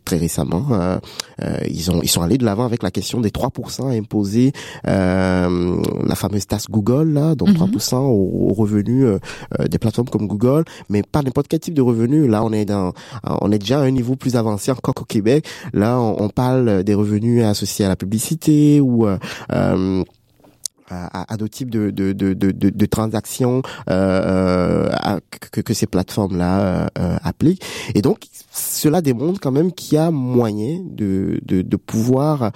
très 0.05 0.17
récemment, 0.17 0.67
euh, 0.71 0.97
euh, 1.41 1.57
ils 1.67 1.89
ont 1.89 2.03
ils 2.03 2.07
sont 2.07 2.21
allés 2.21 2.37
de 2.37 2.45
l'avant 2.45 2.65
avec 2.65 2.83
la 2.83 2.91
question 2.91 3.19
des 3.19 3.31
3% 3.31 3.97
imposés, 3.97 4.51
euh, 4.87 5.81
la 6.05 6.15
fameuse 6.15 6.45
taxe 6.45 6.67
Google, 6.69 7.11
là, 7.13 7.33
donc 7.33 7.49
3% 7.49 7.95
mhm. 7.95 8.01
aux, 8.03 8.53
revenus 8.53 9.07
des 9.69 9.79
plateformes 9.79 10.09
comme 10.09 10.27
Google, 10.27 10.65
mais 10.89 11.01
pas 11.01 11.23
n'importe 11.23 11.47
quel 11.47 11.59
type 11.59 11.73
de 11.73 11.81
revenus. 11.81 12.29
Là, 12.29 12.43
on 12.43 12.51
est 12.51 12.65
dans, 12.65 12.93
on 13.23 13.51
est 13.51 13.59
déjà 13.59 13.79
à 13.79 13.83
un 13.83 13.91
niveau 13.91 14.15
plus 14.15 14.35
avancé 14.35 14.69
encore 14.71 14.93
qu'au 14.93 15.05
Québec. 15.05 15.47
Là, 15.73 15.99
on, 15.99 16.25
on, 16.25 16.29
parle 16.29 16.83
des 16.83 16.93
revenus 16.93 17.43
associés 17.43 17.85
à 17.85 17.87
la 17.87 17.95
publicité 17.95 18.81
ou 18.81 19.07
à, 20.89 21.31
à 21.31 21.37
d'autres 21.37 21.53
types 21.53 21.69
de, 21.69 21.89
de, 21.91 22.13
de, 22.13 22.33
de, 22.33 22.51
de 22.51 22.85
transactions 22.85 23.61
euh, 23.89 24.89
euh 25.05 25.19
que, 25.51 25.61
que 25.61 25.73
ces 25.73 25.87
plateformes-là 25.87 26.89
euh, 26.97 27.17
appliquent. 27.23 27.63
Et 27.95 28.01
donc, 28.01 28.25
cela 28.51 29.01
démontre 29.01 29.39
quand 29.39 29.51
même 29.51 29.71
qu'il 29.71 29.95
y 29.95 29.97
a 29.97 30.11
moyen 30.11 30.79
de, 30.83 31.39
de, 31.43 31.61
de 31.61 31.75
pouvoir 31.75 32.51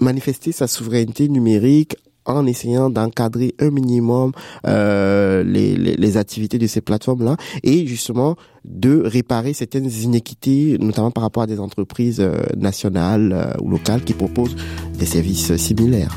manifester 0.00 0.52
sa 0.52 0.66
souveraineté 0.66 1.28
numérique 1.28 1.96
en 2.26 2.46
essayant 2.46 2.90
d'encadrer 2.90 3.54
un 3.58 3.70
minimum 3.70 4.32
euh, 4.66 5.42
les, 5.42 5.74
les, 5.74 5.96
les, 5.96 6.16
activités 6.16 6.58
de 6.58 6.66
ces 6.66 6.80
plateformes-là 6.80 7.36
et 7.62 7.86
justement 7.86 8.36
de 8.64 9.02
réparer 9.04 9.52
certaines 9.52 9.90
inéquités, 9.90 10.76
notamment 10.80 11.10
par 11.10 11.22
rapport 11.22 11.42
à 11.42 11.46
des 11.46 11.60
entreprises 11.60 12.22
nationales 12.56 13.56
ou 13.60 13.70
locales 13.70 14.04
qui 14.04 14.14
proposent 14.14 14.56
des 14.98 15.06
services 15.06 15.56
similaires. 15.56 16.16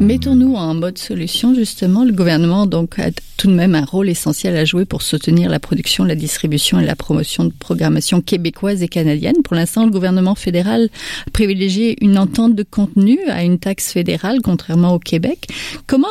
Mettons-nous 0.00 0.54
en 0.54 0.74
mode 0.74 0.96
solution, 0.96 1.54
justement. 1.54 2.04
Le 2.04 2.12
gouvernement 2.12 2.66
donc 2.66 3.00
a 3.00 3.10
tout 3.36 3.48
de 3.48 3.52
même 3.52 3.74
un 3.74 3.84
rôle 3.84 4.08
essentiel 4.08 4.56
à 4.56 4.64
jouer 4.64 4.84
pour 4.84 5.02
soutenir 5.02 5.50
la 5.50 5.58
production, 5.58 6.04
la 6.04 6.14
distribution 6.14 6.78
et 6.78 6.84
la 6.84 6.94
promotion 6.94 7.44
de 7.44 7.52
programmation 7.52 8.20
québécoise 8.20 8.82
et 8.84 8.88
canadienne. 8.88 9.42
Pour 9.42 9.56
l'instant, 9.56 9.84
le 9.84 9.90
gouvernement 9.90 10.36
fédéral 10.36 10.88
a 11.26 11.30
privilégié 11.32 11.96
une 12.02 12.16
entente 12.16 12.54
de 12.54 12.62
contenu 12.62 13.18
à 13.28 13.42
une 13.42 13.58
taxe 13.58 13.92
fédérale, 13.92 14.38
contrairement 14.40 14.94
au 14.94 15.00
Québec. 15.00 15.48
Comment 15.88 16.06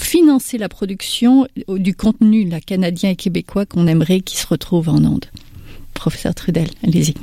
financer 0.00 0.56
la 0.56 0.70
production 0.70 1.46
du 1.68 1.94
contenu 1.94 2.48
la 2.48 2.60
canadien 2.60 3.10
et 3.10 3.16
québécois 3.16 3.66
qu'on 3.66 3.86
aimerait 3.86 4.20
qui 4.20 4.38
se 4.38 4.46
retrouve 4.46 4.88
en 4.88 5.04
ondes 5.04 5.26
Professeur 5.92 6.34
Trudel, 6.34 6.68
allez-y. 6.82 7.14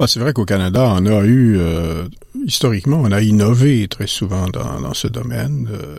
Ah, 0.00 0.06
c'est 0.06 0.20
vrai 0.20 0.32
qu'au 0.32 0.44
Canada, 0.44 0.94
on 0.96 1.06
a 1.06 1.24
eu, 1.24 1.56
euh, 1.58 2.04
historiquement, 2.46 3.00
on 3.02 3.10
a 3.10 3.20
innové 3.20 3.88
très 3.88 4.06
souvent 4.06 4.46
dans, 4.48 4.94
ce 4.94 5.08
domaine. 5.08 5.68
Euh, 5.72 5.98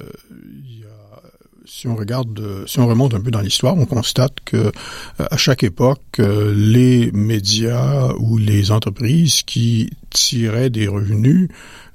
si 1.80 1.88
on 1.88 1.96
regarde, 1.96 2.66
si 2.68 2.78
on 2.82 2.88
remonte 2.88 3.14
un 3.14 3.22
peu 3.22 3.32
dans 3.32 3.40
l'histoire, 3.40 3.78
on 3.78 3.86
constate 3.86 4.34
que 4.44 4.58
euh, 4.58 4.72
à 5.18 5.38
chaque 5.38 5.64
époque, 5.64 6.02
euh, 6.20 6.54
les 6.54 7.10
médias 7.14 8.12
ou 8.20 8.38
les 8.38 8.72
entreprises 8.72 9.44
qui 9.44 9.90
tiraient 10.10 10.70
des 10.70 10.90
revenus 10.90 11.48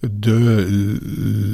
de 0.02 0.98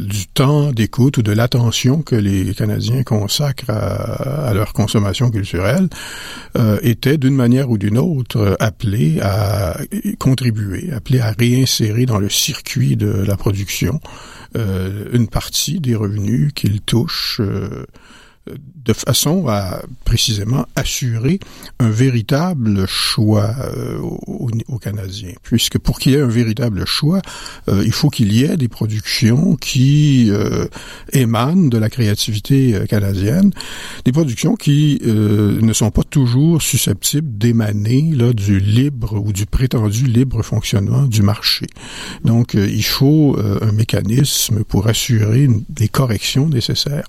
du 0.06 0.26
temps 0.26 0.72
d'écoute 0.72 1.18
ou 1.18 1.22
de 1.22 1.32
l'attention 1.32 2.02
que 2.02 2.14
les 2.14 2.54
Canadiens 2.54 3.02
consacrent 3.02 3.70
à, 3.70 4.52
leur 4.54 4.72
consommation 4.72 5.30
culturelle 5.30 5.88
euh, 6.56 6.78
étaient 6.82 7.18
d'une 7.18 7.34
manière 7.34 7.70
ou 7.70 7.78
d'une 7.78 7.98
autre 7.98 8.56
appelés 8.60 9.20
à 9.20 9.78
contribuer, 10.18 10.92
appelés 10.92 11.20
à 11.20 11.32
réinsérer 11.32 12.06
dans 12.06 12.18
le 12.18 12.28
circuit 12.28 12.96
de 12.96 13.10
la 13.10 13.36
production 13.36 14.00
euh, 14.56 15.04
une 15.12 15.28
partie 15.28 15.78
des 15.78 15.94
revenus 15.94 16.52
qu'ils 16.52 16.80
touchent 16.80 17.40
euh, 17.40 17.86
de 18.84 18.92
façon 18.92 19.46
à 19.48 19.82
précisément 20.04 20.66
assurer 20.74 21.38
un 21.78 21.90
véritable 21.90 22.86
choix 22.86 23.54
euh, 23.60 23.98
aux, 23.98 24.78
Canadiens. 24.80 25.34
Puisque 25.42 25.78
pour 25.78 25.98
qu'il 25.98 26.12
y 26.12 26.14
ait 26.14 26.22
un 26.22 26.26
véritable 26.26 26.86
choix, 26.86 27.20
euh, 27.68 27.82
il 27.84 27.92
faut 27.92 28.08
qu'il 28.08 28.32
y 28.32 28.44
ait 28.44 28.56
des 28.56 28.68
productions 28.68 29.56
qui 29.56 30.28
euh, 30.30 30.66
émanent 31.12 31.68
de 31.68 31.76
la 31.76 31.90
créativité 31.90 32.80
canadienne, 32.88 33.52
des 34.06 34.12
productions 34.12 34.56
qui 34.56 35.00
ne 35.04 35.72
sont 35.72 35.90
pas 35.90 36.02
toujours 36.02 36.62
susceptibles 36.62 37.36
d'émaner 37.36 38.10
là 38.14 38.32
du 38.32 38.58
libre 38.58 39.20
ou 39.22 39.32
du 39.32 39.44
prétendu 39.44 40.06
libre 40.06 40.42
fonctionnement 40.42 41.02
du 41.02 41.22
marché. 41.22 41.66
Donc, 42.24 42.54
il 42.54 42.84
faut 42.84 43.36
un 43.38 43.72
mécanisme 43.72 44.64
pour 44.64 44.86
assurer 44.86 45.48
des 45.68 45.88
corrections 45.88 46.48
nécessaires. 46.48 47.06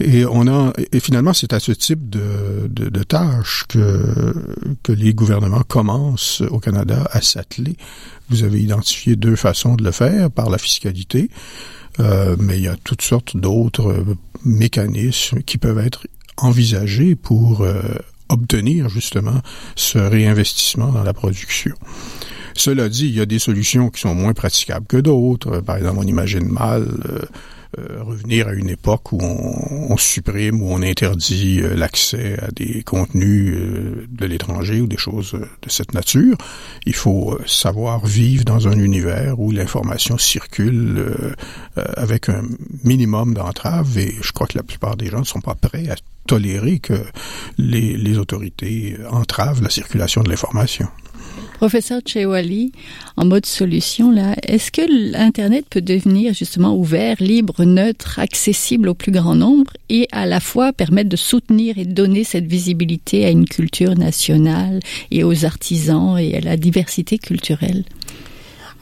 Et 0.00 0.24
on 0.24 0.46
a 0.46 0.72
et 0.92 1.00
finalement 1.00 1.34
c'est 1.34 1.52
à 1.52 1.60
ce 1.60 1.72
type 1.72 2.08
de, 2.08 2.68
de, 2.68 2.88
de, 2.88 3.02
tâches 3.02 3.64
que 3.68 4.34
que 4.82 4.92
les 4.92 5.12
gouvernements 5.12 5.62
commencent 5.62 6.42
au 6.50 6.58
Canada 6.58 7.06
à 7.12 7.20
s'atteler. 7.20 7.76
Vous 8.30 8.42
avez 8.42 8.60
identifié 8.60 9.16
deux 9.16 9.36
façons 9.36 9.74
de 9.74 9.84
le 9.84 9.90
faire 9.90 10.30
par 10.30 10.48
la 10.48 10.56
fiscalité, 10.56 11.28
euh, 12.00 12.34
mais 12.38 12.56
il 12.56 12.64
y 12.64 12.68
a 12.68 12.76
toutes 12.82 13.02
sortes 13.02 13.36
d'autres 13.36 14.04
mécanismes 14.44 15.42
qui 15.42 15.58
peuvent 15.58 15.78
être 15.78 16.06
envisagés 16.38 17.14
pour 17.14 17.60
euh, 17.60 17.82
obtenir 18.30 18.88
justement 18.88 19.40
ce 19.76 19.98
réinvestissement 19.98 20.92
dans 20.92 21.02
la 21.02 21.12
production. 21.12 21.74
Cela 22.54 22.88
dit, 22.88 23.06
il 23.06 23.14
y 23.14 23.20
a 23.20 23.26
des 23.26 23.38
solutions 23.38 23.90
qui 23.90 24.00
sont 24.00 24.14
moins 24.14 24.32
praticables 24.32 24.86
que 24.86 24.96
d'autres. 24.96 25.60
Par 25.60 25.76
exemple, 25.76 25.98
on 26.00 26.06
imagine 26.06 26.46
mal 26.48 26.86
euh, 27.08 27.20
revenir 27.78 28.48
à 28.48 28.52
une 28.52 28.68
époque 28.68 29.12
où 29.12 29.18
on, 29.20 29.96
supprime, 29.96 30.62
où 30.62 30.72
on 30.72 30.82
interdit 30.82 31.60
l'accès 31.60 32.38
à 32.40 32.48
des 32.50 32.82
contenus 32.82 33.56
de 34.08 34.26
l'étranger 34.26 34.80
ou 34.80 34.86
des 34.86 34.96
choses 34.96 35.32
de 35.32 35.70
cette 35.70 35.94
nature. 35.94 36.36
Il 36.86 36.94
faut 36.94 37.38
savoir 37.46 38.04
vivre 38.04 38.44
dans 38.44 38.68
un 38.68 38.78
univers 38.78 39.38
où 39.38 39.52
l'information 39.52 40.18
circule 40.18 41.04
avec 41.76 42.28
un 42.28 42.42
minimum 42.84 43.34
d'entraves 43.34 43.98
et 43.98 44.14
je 44.20 44.32
crois 44.32 44.46
que 44.46 44.58
la 44.58 44.64
plupart 44.64 44.96
des 44.96 45.06
gens 45.06 45.20
ne 45.20 45.24
sont 45.24 45.40
pas 45.40 45.54
prêts 45.54 45.88
à 45.90 45.96
tolérer 46.26 46.78
que 46.78 47.02
les, 47.58 47.96
les 47.96 48.18
autorités 48.18 48.96
entravent 49.10 49.62
la 49.62 49.70
circulation 49.70 50.22
de 50.22 50.28
l'information. 50.28 50.88
Professeur 51.60 52.00
Chewali, 52.06 52.72
en 53.18 53.26
mode 53.26 53.44
solution, 53.44 54.10
là, 54.10 54.34
est-ce 54.48 54.72
que 54.72 54.80
l'Internet 54.88 55.66
peut 55.68 55.82
devenir 55.82 56.32
justement 56.32 56.74
ouvert, 56.74 57.16
libre, 57.20 57.64
neutre, 57.66 58.18
accessible 58.18 58.88
au 58.88 58.94
plus 58.94 59.12
grand 59.12 59.34
nombre 59.34 59.70
et 59.90 60.08
à 60.10 60.24
la 60.24 60.40
fois 60.40 60.72
permettre 60.72 61.10
de 61.10 61.16
soutenir 61.16 61.76
et 61.76 61.84
de 61.84 61.92
donner 61.92 62.24
cette 62.24 62.46
visibilité 62.46 63.26
à 63.26 63.30
une 63.30 63.44
culture 63.44 63.94
nationale 63.94 64.80
et 65.10 65.22
aux 65.22 65.44
artisans 65.44 66.16
et 66.18 66.34
à 66.34 66.40
la 66.40 66.56
diversité 66.56 67.18
culturelle? 67.18 67.84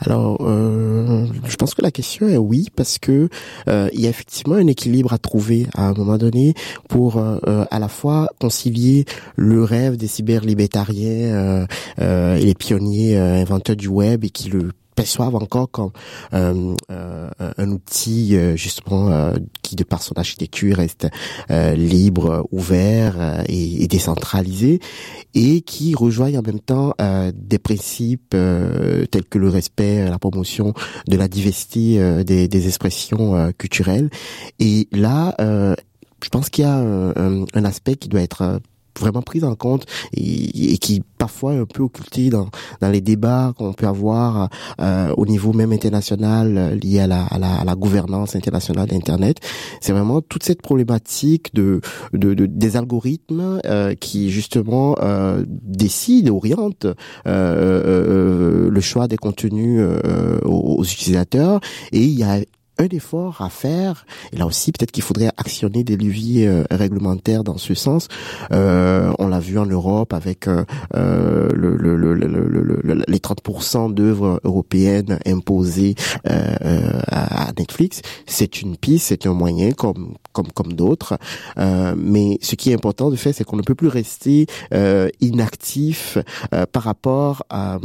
Alors, 0.01 0.39
euh, 0.41 1.27
je 1.47 1.57
pense 1.57 1.75
que 1.75 1.83
la 1.83 1.91
question 1.91 2.29
est 2.29 2.37
oui, 2.37 2.69
parce 2.75 2.99
que 2.99 3.29
euh, 3.69 3.89
il 3.93 4.01
y 4.01 4.07
a 4.07 4.11
effectivement 4.11 4.55
un 4.55 4.67
équilibre 4.67 5.13
à 5.13 5.19
trouver 5.19 5.67
à 5.75 5.89
un 5.89 5.93
moment 5.93 6.19
donné 6.19 6.55
pour 6.89 7.19
euh, 7.19 7.65
à 7.71 7.79
la 7.79 7.89
fois 7.89 8.29
concilier 8.41 9.05
le 9.37 9.65
rêve 9.65 9.97
des 9.97 10.07
cyberlibétariens 10.07 11.67
euh, 12.01 12.37
et 12.37 12.45
les 12.45 12.55
pionniers 12.55 13.17
inventeurs 13.17 13.77
du 13.77 13.89
web 13.89 14.25
et 14.25 14.31
qui 14.31 14.51
le 14.51 14.73
perçoivent 14.99 15.37
encore 15.37 15.71
comme 15.71 15.93
euh, 16.35 16.75
euh, 16.91 17.31
un 17.57 17.71
outil 17.71 18.35
euh, 18.35 18.57
justement 18.57 19.13
euh, 19.13 19.37
qui 19.63 19.77
de 19.77 19.85
par 19.85 20.03
son 20.03 20.15
architecture 20.15 20.79
reste 20.79 21.07
euh, 21.53 21.77
libre, 21.77 22.49
ouvert 22.51 23.45
et, 23.49 23.85
et, 23.85 23.87
décentralisé 23.87 24.81
et 25.35 25.61
qui 25.61 25.95
rejoignent 25.95 26.39
en 26.39 26.43
même 26.43 26.59
temps 26.59 26.95
des 27.33 27.59
principes 27.59 28.31
tels 28.31 29.25
que 29.31 29.39
le 29.39 29.49
respect, 29.49 30.09
la 30.09 30.19
promotion 30.19 30.75
de 31.07 31.17
la 31.17 31.29
diversité 31.29 32.25
des, 32.25 32.49
des, 32.49 32.67
expressions 32.67 33.53
culturelles. 33.57 34.11
Et 34.59 34.89
là, 34.91 35.35
je 35.39 36.29
pense 36.31 36.49
qu'il 36.49 36.65
y 36.65 36.67
a 36.67 36.77
un, 36.77 37.45
un, 37.55 37.65
aspect 37.65 37.97
qui 37.97 38.09
doit 38.09 38.23
être 38.23 38.61
vraiment 38.99 39.23
prise 39.23 39.45
en 39.45 39.55
compte 39.55 39.85
et, 40.13 40.73
et, 40.73 40.79
qui 40.79 41.03
parfois 41.19 41.55
est 41.55 41.59
un 41.59 41.67
peu 41.67 41.83
occultée 41.83 42.31
dans, 42.31 42.49
dans 42.81 42.91
les 42.91 43.01
débats 43.01 43.53
qu'on 43.57 43.73
peut 43.73 43.87
avoir 43.87 44.49
euh, 44.81 45.13
au 45.17 45.27
niveau 45.27 45.53
même 45.53 45.73
international 45.73 46.57
euh, 46.57 46.75
lié 46.75 47.01
à 47.01 47.07
la, 47.07 47.25
à 47.25 47.39
la, 47.39 47.55
à 47.55 47.65
la 47.65 47.75
gouvernance 47.75 48.37
internationale 48.37 48.89
d'Internet. 48.89 49.39
C'est 49.81 49.93
vraiment 49.93 50.21
toute 50.21 50.43
cette 50.43 50.63
problématique 50.63 51.55
de, 51.55 51.81
de, 52.13 52.35
de 52.35 52.47
des 52.47 52.77
algorithmes 52.77 53.61
euh, 53.65 53.95
qui 53.95 54.31
justement 54.31 54.97
euh, 55.01 55.45
décident, 55.47 56.35
orientent 56.35 56.87
euh, 56.87 56.95
euh, 57.27 58.71
le 58.71 58.81
choix 58.81 59.09
des 59.09 59.17
contenus 59.17 59.81
aux, 60.45 60.79
aux 60.79 60.85
utilisateurs 60.85 61.61
et 61.93 62.03
il 62.03 62.19
y 62.19 62.23
a 62.23 62.39
un 62.79 62.89
effort 62.89 63.43
à 63.43 63.51
faire. 63.51 64.07
Et 64.33 64.37
là 64.37 64.47
aussi, 64.47 64.73
peut-être 64.73 64.93
qu'il 64.93 65.03
faudrait 65.03 65.29
actionner 65.37 65.85
des 65.85 65.97
leviers 65.97 66.47
euh, 66.47 66.65
réglementaires 66.71 67.45
dans 67.45 67.59
ce 67.59 67.75
sens. 67.75 68.09
Euh, 68.53 69.13
on 69.19 69.29
l'a 69.29 69.41
vu 69.41 69.59
en 69.59 69.67
Europe 69.67 70.13
avec 70.13 70.49
euh, 70.49 70.65
euh 70.95 71.49
le, 71.55 71.77
le, 71.77 71.97
le, 71.97 73.05
les 73.07 73.19
30% 73.19 73.93
d'œuvres 73.93 74.41
européennes 74.45 75.19
imposées 75.27 75.95
euh, 76.29 77.01
à 77.11 77.51
Netflix. 77.59 78.03
C'est 78.27 78.63
une 78.63 78.77
piste, 78.77 79.07
c'est 79.09 79.27
un 79.27 79.35
moyen 79.35 79.73
comme 79.73 80.15
comme 80.33 80.49
comme 80.53 80.73
d'autres. 80.73 81.19
mais 81.57 82.39
ce 82.41 82.55
qui 82.55 82.71
est 82.71 82.75
important 82.75 83.11
de 83.11 83.17
faire, 83.17 83.35
c'est 83.35 83.45
qu'on 83.45 83.57
ne 83.57 83.63
peut 83.63 83.75
plus 83.75 83.89
rester 83.89 84.47
inactif 85.21 86.19
par 86.73 86.83
rapport 86.85 87.45
à, 87.51 87.79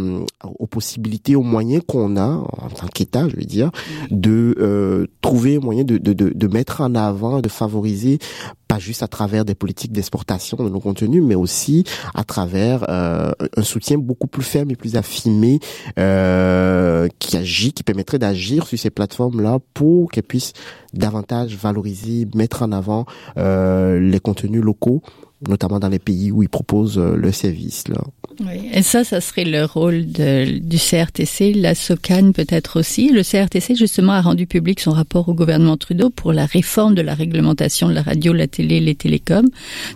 aux 0.60 0.68
possibilités, 0.68 1.36
aux 1.36 1.42
moyens 1.42 1.82
qu'on 1.88 2.16
a 2.18 2.28
en 2.28 2.70
tant 2.70 2.88
qu'État, 2.88 3.28
je 3.28 3.36
veux 3.36 3.46
dire, 3.46 3.72
de 4.12 4.56
euh, 4.84 5.08
trouver 5.22 5.58
un 5.58 5.60
moyen 5.60 5.84
de, 5.84 6.48
mettre 6.48 6.82
en 6.82 6.96
avant, 6.96 7.42
de 7.42 7.50
favoriser 7.50 8.20
pas 8.68 8.80
juste 8.80 9.04
à 9.04 9.08
travers 9.08 9.46
des 9.46 9.56
politiques 9.56 9.92
d'exportation 9.92 10.58
de 10.58 10.70
nos 10.70 10.80
contenus, 10.80 11.24
mais 11.24 11.36
aussi 11.36 11.84
à 12.14 12.24
travers 12.24 12.86
euh, 12.90 13.32
un 13.56 13.64
soutien 13.64 13.98
beaucoup 13.98 14.28
plus 14.28 14.44
ferme 14.44 14.72
et 14.72 14.76
plus 14.76 14.96
affirmé 14.96 15.60
euh, 16.00 17.08
qui 17.20 17.38
agit, 17.38 17.74
qui 17.74 17.84
permettrait 17.84 18.20
d'agir 18.20 18.68
sur 18.68 18.78
ces 18.78 18.90
plateformes-là 18.90 19.60
pour 19.74 20.12
qu'elles 20.12 20.24
puissent 20.24 20.54
davantage 20.94 21.56
valoriser, 21.56 22.28
mettre 22.36 22.64
en 22.64 22.72
avant 22.72 23.06
les 23.36 24.20
contenus 24.22 24.62
locaux 24.62 25.02
notamment 25.48 25.80
dans 25.80 25.90
les 25.90 26.00
pays 26.00 26.32
où 26.32 26.44
ils 26.44 26.50
proposent 26.50 26.98
le 26.98 27.32
service. 27.32 27.88
Là. 27.88 28.02
Oui, 28.40 28.70
et 28.74 28.82
ça, 28.82 29.04
ça 29.04 29.22
serait 29.22 29.46
le 29.46 29.66
rôle 29.66 30.06
du 30.06 30.78
CRTC, 30.78 31.54
la 31.54 31.76
SOCAN 31.76 32.32
peut-être 32.32 32.80
aussi. 32.80 33.10
Le 33.10 33.22
CRTC, 33.22 33.76
justement, 33.76 34.14
a 34.14 34.22
rendu 34.22 34.48
public 34.48 34.80
son 34.80 34.92
rapport 34.92 35.30
au 35.30 35.34
gouvernement 35.34 35.78
Trudeau 35.78 36.10
pour 36.10 36.34
la 36.34 36.46
réforme 36.46 36.96
de 36.96 37.02
la 37.02 37.14
réglementation 37.14 37.90
de 37.90 37.94
la 37.94 38.02
radio, 38.02 38.34
la 38.34 38.48
télé, 38.48 38.80
les 38.80 38.96
télécoms, 38.96 39.50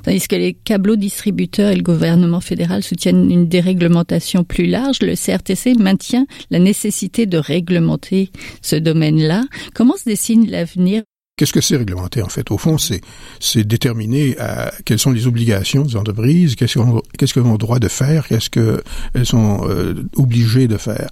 tandis 0.04 0.28
que 0.28 0.36
les 0.36 0.54
câbleaux 0.54 0.96
distributeurs 0.96 1.72
et 1.72 1.76
le 1.76 1.84
gouvernement 1.84 2.42
fédéral 2.42 2.84
soutiennent 2.84 3.32
une 3.32 3.48
déréglementation 3.48 4.44
plus 4.44 4.68
large. 4.68 5.00
Le 5.02 5.16
CRTC 5.16 5.74
maintient 5.76 6.28
la 6.52 6.60
nécessité 6.60 7.26
de 7.26 7.38
réglementer 7.38 8.30
ce 8.62 8.76
domaine-là. 8.76 9.44
Comment 9.74 9.98
se 9.98 10.06
dessine 10.06 10.50
l'avenir 10.50 11.04
Qu'est-ce 11.38 11.54
que 11.54 11.62
c'est 11.62 11.78
réglementer 11.78 12.24
en 12.24 12.30
fait? 12.30 12.50
Au 12.50 12.58
fond, 12.58 12.80
c'est 12.80 13.02
c'est 13.40 13.64
déterminer 13.64 14.36
à, 14.40 14.74
quelles 14.86 14.98
sont 14.98 15.12
les 15.12 15.28
obligations 15.28 15.84
des 15.84 15.96
entreprises, 15.96 16.56
qu'est-ce 16.56 16.80
qu'elles 16.80 17.02
qu'est-ce 17.16 17.36
qu'elles 17.36 17.44
ont 17.44 17.58
droit 17.58 17.78
de 17.78 17.88
faire, 17.88 18.28
qu'est-ce 18.28 18.50
qu'elles 18.50 19.26
sont 19.26 19.62
euh, 19.70 19.94
obligées 20.16 20.68
de 20.68 20.78
faire. 20.78 21.12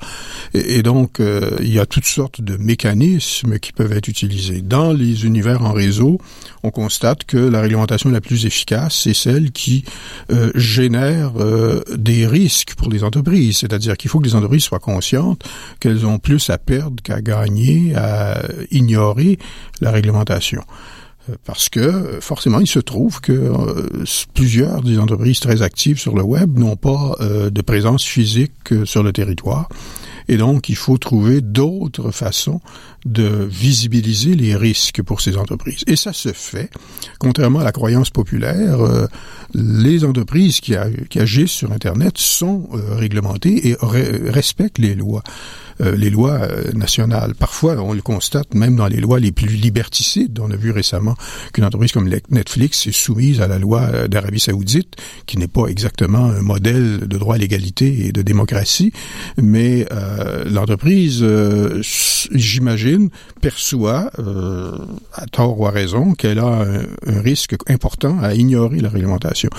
Et, 0.56 0.78
et 0.78 0.82
donc, 0.82 1.20
euh, 1.20 1.56
il 1.60 1.72
y 1.72 1.80
a 1.80 1.86
toutes 1.86 2.08
sortes 2.08 2.42
de 2.42 2.58
mécanismes 2.58 3.60
qui 3.60 3.72
peuvent 3.72 3.92
être 3.92 4.08
utilisés. 4.08 4.64
Dans 4.64 4.94
les 4.94 5.28
univers 5.28 5.62
en 5.62 5.74
réseau, 5.74 6.20
on 6.64 6.72
constate 6.72 7.26
que 7.26 7.38
la 7.38 7.62
réglementation 7.62 8.10
la 8.10 8.20
plus 8.20 8.48
efficace, 8.48 9.02
c'est 9.04 9.14
celle 9.14 9.52
qui 9.52 9.86
euh, 10.32 10.52
génère 10.56 11.34
euh, 11.38 11.84
des 11.96 12.26
risques 12.26 12.74
pour 12.74 12.90
les 12.90 13.04
entreprises. 13.04 13.58
C'est-à-dire 13.58 13.96
qu'il 13.96 14.10
faut 14.10 14.20
que 14.20 14.26
les 14.26 14.34
entreprises 14.34 14.64
soient 14.64 14.80
conscientes 14.80 15.44
qu'elles 15.80 16.08
ont 16.08 16.18
plus 16.18 16.50
à 16.50 16.58
perdre 16.58 16.96
qu'à 17.04 17.22
gagner, 17.22 17.94
à 17.96 18.42
ignorer 18.72 19.38
la 19.82 19.92
réglementation 19.92 20.14
euh, 21.30 21.36
parce 21.45 21.69
que 21.69 22.19
forcément, 22.21 22.60
il 22.60 22.67
se 22.67 22.80
trouve 22.80 23.21
que 23.21 23.32
euh, 23.32 24.04
plusieurs 24.34 24.82
des 24.82 24.99
entreprises 24.99 25.39
très 25.39 25.62
actives 25.62 25.99
sur 25.99 26.15
le 26.15 26.23
web 26.23 26.58
n'ont 26.58 26.75
pas 26.75 27.15
euh, 27.21 27.49
de 27.49 27.62
présence 27.62 28.04
physique 28.04 28.73
sur 28.86 29.04
le 29.04 29.12
territoire. 29.13 29.69
Et 30.28 30.38
donc, 30.38 30.69
il 30.69 30.75
faut 30.75 30.97
trouver 30.97 31.41
d'autres 31.41 32.12
façons 32.12 32.60
de 33.06 33.48
visibiliser 33.50 34.36
les 34.36 34.56
risques 34.56 35.02
pour 35.04 35.22
ces 35.22 35.38
entreprises. 35.38 35.84
Et 35.88 35.96
ça 35.96 36.12
se 36.12 36.34
fait, 36.34 36.70
contrairement 37.20 37.60
à 37.60 37.63
la 37.63 37.72
croyance 37.72 38.10
populaire, 38.10 38.82
euh, 38.82 39.08
les 39.54 40.04
entreprises 40.04 40.60
qui, 40.60 40.76
agissent 40.76 41.52
sur 41.52 41.72
Internet 41.72 42.18
sont 42.18 42.68
euh, 42.74 42.96
réglementées 42.96 43.70
et 43.70 43.78
respectent 43.82 44.80
les 44.80 44.96
lois. 44.96 45.24
Euh, 45.82 45.94
les 45.98 46.10
lois 46.10 46.39
euh, 46.39 46.72
nationales. 46.72 47.36
Parfois, 47.36 47.76
on 47.76 47.91
le 47.91 48.02
constate 48.02 48.54
même 48.54 48.78
dans 48.78 48.88
les 48.88 49.02
lois 49.02 49.20
les 49.20 49.34
plus 49.34 49.50
liberticides. 49.50 50.39
On 50.39 50.50
a 50.50 50.56
vu 50.56 50.72
récemment 50.72 51.15
qu'une 51.52 51.65
entreprise 51.65 51.91
comme 51.91 52.10
Netflix 52.30 52.88
est 52.88 52.94
soumise 52.94 53.41
à 53.41 53.48
la 53.50 53.60
loi 53.60 53.82
euh, 53.82 54.08
d'Arabie 54.08 54.39
saoudite, 54.39 54.96
qui 55.26 55.38
n'est 55.38 55.50
pas 55.50 55.68
exactement 55.68 56.28
un 56.28 56.41
modèle 56.41 57.00
de 57.00 57.18
droit 57.18 57.36
à 57.36 57.38
l'égalité 57.38 58.06
et 58.06 58.13
de 58.13 58.22
démocratie, 58.22 58.94
mais 59.38 59.86
l'entreprise, 60.46 61.26
j'imagine, 62.32 62.95
in 62.96 63.12
perçoit, 63.46 64.10
à 65.14 65.28
tort 65.28 65.60
ou 65.60 65.68
à 65.68 65.70
raison, 65.70 66.16
qu'elle 66.16 66.40
a 66.40 66.66
un, 67.06 67.22
risque 67.22 67.56
important 67.68 68.18
à 68.20 68.34
ignorer 68.34 68.80
la 68.80 68.90
réglementation. 68.90 69.52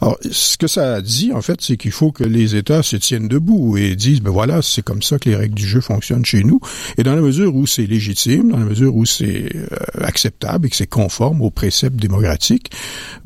Alors, 0.00 0.16
ce 0.30 0.56
que 0.56 0.66
ça 0.66 1.02
dit, 1.02 1.30
en 1.30 1.42
fait, 1.42 1.60
c'est 1.60 1.76
qu'il 1.76 1.90
faut 1.92 2.10
que 2.10 2.24
les 2.24 2.56
États 2.56 2.82
se 2.82 2.96
tiennent 2.96 3.28
debout 3.28 3.76
et 3.76 3.96
disent, 3.96 4.22
ben 4.22 4.30
voilà, 4.30 4.62
c'est 4.62 4.80
comme 4.80 5.02
ça 5.02 5.18
que 5.18 5.28
les 5.28 5.36
règles 5.36 5.54
du 5.54 5.66
jeu 5.66 5.82
fonctionne 5.82 6.24
chez 6.24 6.42
nous. 6.42 6.58
Et 6.96 7.02
dans 7.02 7.14
la 7.14 7.20
mesure 7.20 7.54
où 7.54 7.66
c'est 7.66 7.84
légitime, 7.84 8.50
dans 8.50 8.58
la 8.58 8.64
mesure 8.64 8.96
où 8.96 9.04
c'est 9.04 9.54
euh, 9.54 9.66
acceptable 10.00 10.66
et 10.66 10.70
que 10.70 10.76
c'est 10.76 10.86
conforme 10.86 11.42
aux 11.42 11.50
préceptes 11.50 11.96
démocratiques, 11.96 12.70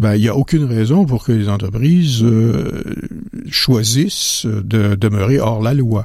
ben, 0.01 0.17
il 0.17 0.23
n'y 0.23 0.29
a 0.29 0.35
aucune 0.35 0.65
raison 0.65 1.07
pour 1.07 1.23
que 1.23 1.31
les 1.31 1.49
entreprises 1.49 2.25
euh, 2.25 2.83
choisissent 3.51 4.47
de 4.47 4.97
demeurer 4.97 5.39
hors 5.39 5.63
la 5.63 5.75
loi. 5.75 6.05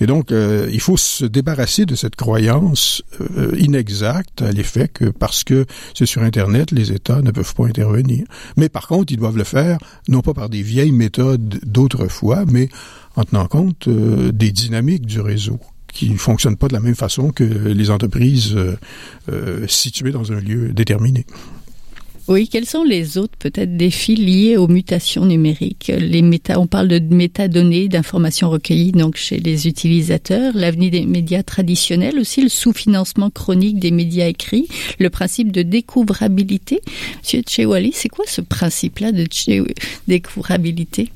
Et 0.00 0.06
donc, 0.06 0.30
euh, 0.30 0.68
il 0.72 0.80
faut 0.80 0.96
se 0.96 1.24
débarrasser 1.24 1.86
de 1.86 1.96
cette 1.96 2.14
croyance 2.14 3.02
euh, 3.20 3.47
inexacte 3.56 4.42
à 4.42 4.52
l'effet 4.52 4.88
que 4.88 5.06
parce 5.06 5.44
que 5.44 5.66
c'est 5.94 6.06
sur 6.06 6.22
Internet, 6.22 6.70
les 6.70 6.92
États 6.92 7.22
ne 7.22 7.30
peuvent 7.30 7.54
pas 7.54 7.66
intervenir. 7.66 8.26
Mais 8.56 8.68
par 8.68 8.88
contre, 8.88 9.12
ils 9.12 9.18
doivent 9.18 9.36
le 9.36 9.44
faire 9.44 9.78
non 10.08 10.20
pas 10.20 10.34
par 10.34 10.48
des 10.48 10.62
vieilles 10.62 10.92
méthodes 10.92 11.60
d'autrefois, 11.64 12.44
mais 12.46 12.68
en 13.16 13.24
tenant 13.24 13.46
compte 13.46 13.88
euh, 13.88 14.32
des 14.32 14.52
dynamiques 14.52 15.06
du 15.06 15.20
réseau 15.20 15.58
qui 15.92 16.14
fonctionnent 16.16 16.56
pas 16.56 16.68
de 16.68 16.74
la 16.74 16.80
même 16.80 16.94
façon 16.94 17.30
que 17.30 17.44
les 17.44 17.90
entreprises 17.90 18.54
situées 19.66 20.12
dans 20.12 20.32
un 20.32 20.38
lieu 20.38 20.72
déterminé. 20.74 21.24
Oui, 22.28 22.46
quels 22.46 22.66
sont 22.66 22.84
les 22.84 23.16
autres 23.16 23.38
peut-être 23.38 23.78
défis 23.78 24.14
liés 24.14 24.58
aux 24.58 24.68
mutations 24.68 25.24
numériques? 25.24 25.90
Les 25.98 26.20
méta, 26.20 26.60
on 26.60 26.66
parle 26.66 26.88
de 26.88 26.98
métadonnées, 26.98 27.88
d'informations 27.88 28.50
recueillies 28.50 28.92
donc 28.92 29.16
chez 29.16 29.38
les 29.38 29.66
utilisateurs, 29.66 30.52
l'avenir 30.54 30.90
des 30.90 31.06
médias 31.06 31.42
traditionnels 31.42 32.18
aussi, 32.18 32.42
le 32.42 32.50
sous-financement 32.50 33.30
chronique 33.30 33.78
des 33.78 33.90
médias 33.90 34.28
écrits, 34.28 34.68
le 34.98 35.08
principe 35.08 35.50
de 35.52 35.62
découvrabilité. 35.62 36.82
Monsieur 37.22 37.40
Tchewali, 37.40 37.92
c'est 37.94 38.10
quoi 38.10 38.26
ce 38.28 38.42
principe-là 38.42 39.10
de 39.12 39.26
découvrabilité? 40.06 41.08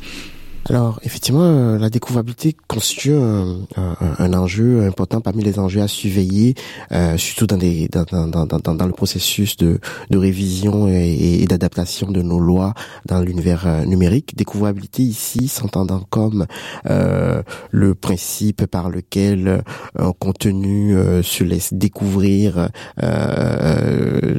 Alors, 0.68 1.00
effectivement, 1.02 1.42
euh, 1.42 1.78
la 1.78 1.90
découvrabilité 1.90 2.54
constitue 2.68 3.14
un, 3.14 4.32
enjeu 4.32 4.86
important 4.86 5.20
parmi 5.20 5.42
les 5.42 5.58
enjeux 5.58 5.82
à 5.82 5.88
surveiller, 5.88 6.54
euh, 6.92 7.16
surtout 7.16 7.46
dans, 7.46 7.56
des, 7.56 7.88
le 7.92 8.92
processus 8.92 9.56
de, 9.56 9.80
révision 10.12 10.88
et, 10.88 11.44
d'adaptation 11.48 12.10
de 12.12 12.22
nos 12.22 12.38
lois 12.38 12.74
dans 13.06 13.20
l'univers 13.20 13.66
euh, 13.66 13.84
numérique. 13.84 14.36
Découvrabilité 14.36 15.02
ici 15.02 15.48
s'entendant 15.48 16.04
comme 16.10 16.46
le 16.84 17.94
principe 17.94 18.66
par 18.66 18.88
lequel 18.88 19.62
un 19.98 20.12
contenu 20.12 20.94
se 21.22 21.44
laisse 21.44 21.72
découvrir 21.74 22.68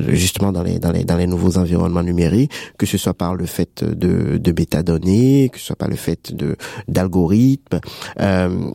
justement 0.08 0.52
dans 0.52 0.64
les 0.64 1.28
nouveaux 1.28 1.58
environnements 1.58 2.04
numériques, 2.04 2.52
que 2.78 2.86
ce 2.86 2.98
soit 2.98 3.14
par 3.14 3.36
le 3.36 3.46
fait 3.46 3.84
de, 3.84 4.38
de 4.38 4.52
métadonnées, 4.52 5.50
que 5.52 5.60
ce 5.60 5.66
soit 5.68 5.76
par 5.76 5.90
le 5.90 5.96
fait 5.96 6.13
d'algorithmes. 6.88 7.80
Euh, 8.20 8.72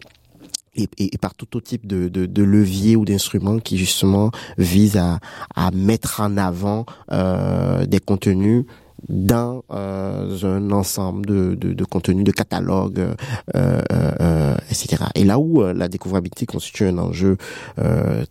et, 0.97 1.19
par 1.19 1.35
tout, 1.35 1.61
type 1.61 1.87
de, 1.87 2.09
de, 2.09 2.97
ou 2.97 3.05
d'instruments 3.05 3.59
qui 3.59 3.77
justement 3.77 4.31
visent 4.59 4.97
à, 4.97 5.19
à 5.57 5.71
mettre 5.73 6.21
en 6.21 6.37
avant 6.37 6.87
euh, 7.11 7.85
des 7.87 7.99
contenus 7.99 8.65
dans 9.09 9.63
euh, 9.71 10.37
un 10.43 10.71
ensemble 10.73 11.27
de, 11.27 11.55
de, 11.55 11.73
de 11.73 11.85
contenus, 11.85 12.25
de 12.25 12.33
catalogues, 12.33 12.99
euh, 12.99 13.15
euh, 13.55 13.81
euh 14.21 14.55
etc. 14.71 15.05
Et 15.15 15.25
là 15.25 15.39
où 15.39 15.63
euh, 15.63 15.73
la 15.73 15.89
découvrabilité 15.89 16.45
constitue 16.47 16.87
un 16.87 16.99
enjeu 16.99 17.37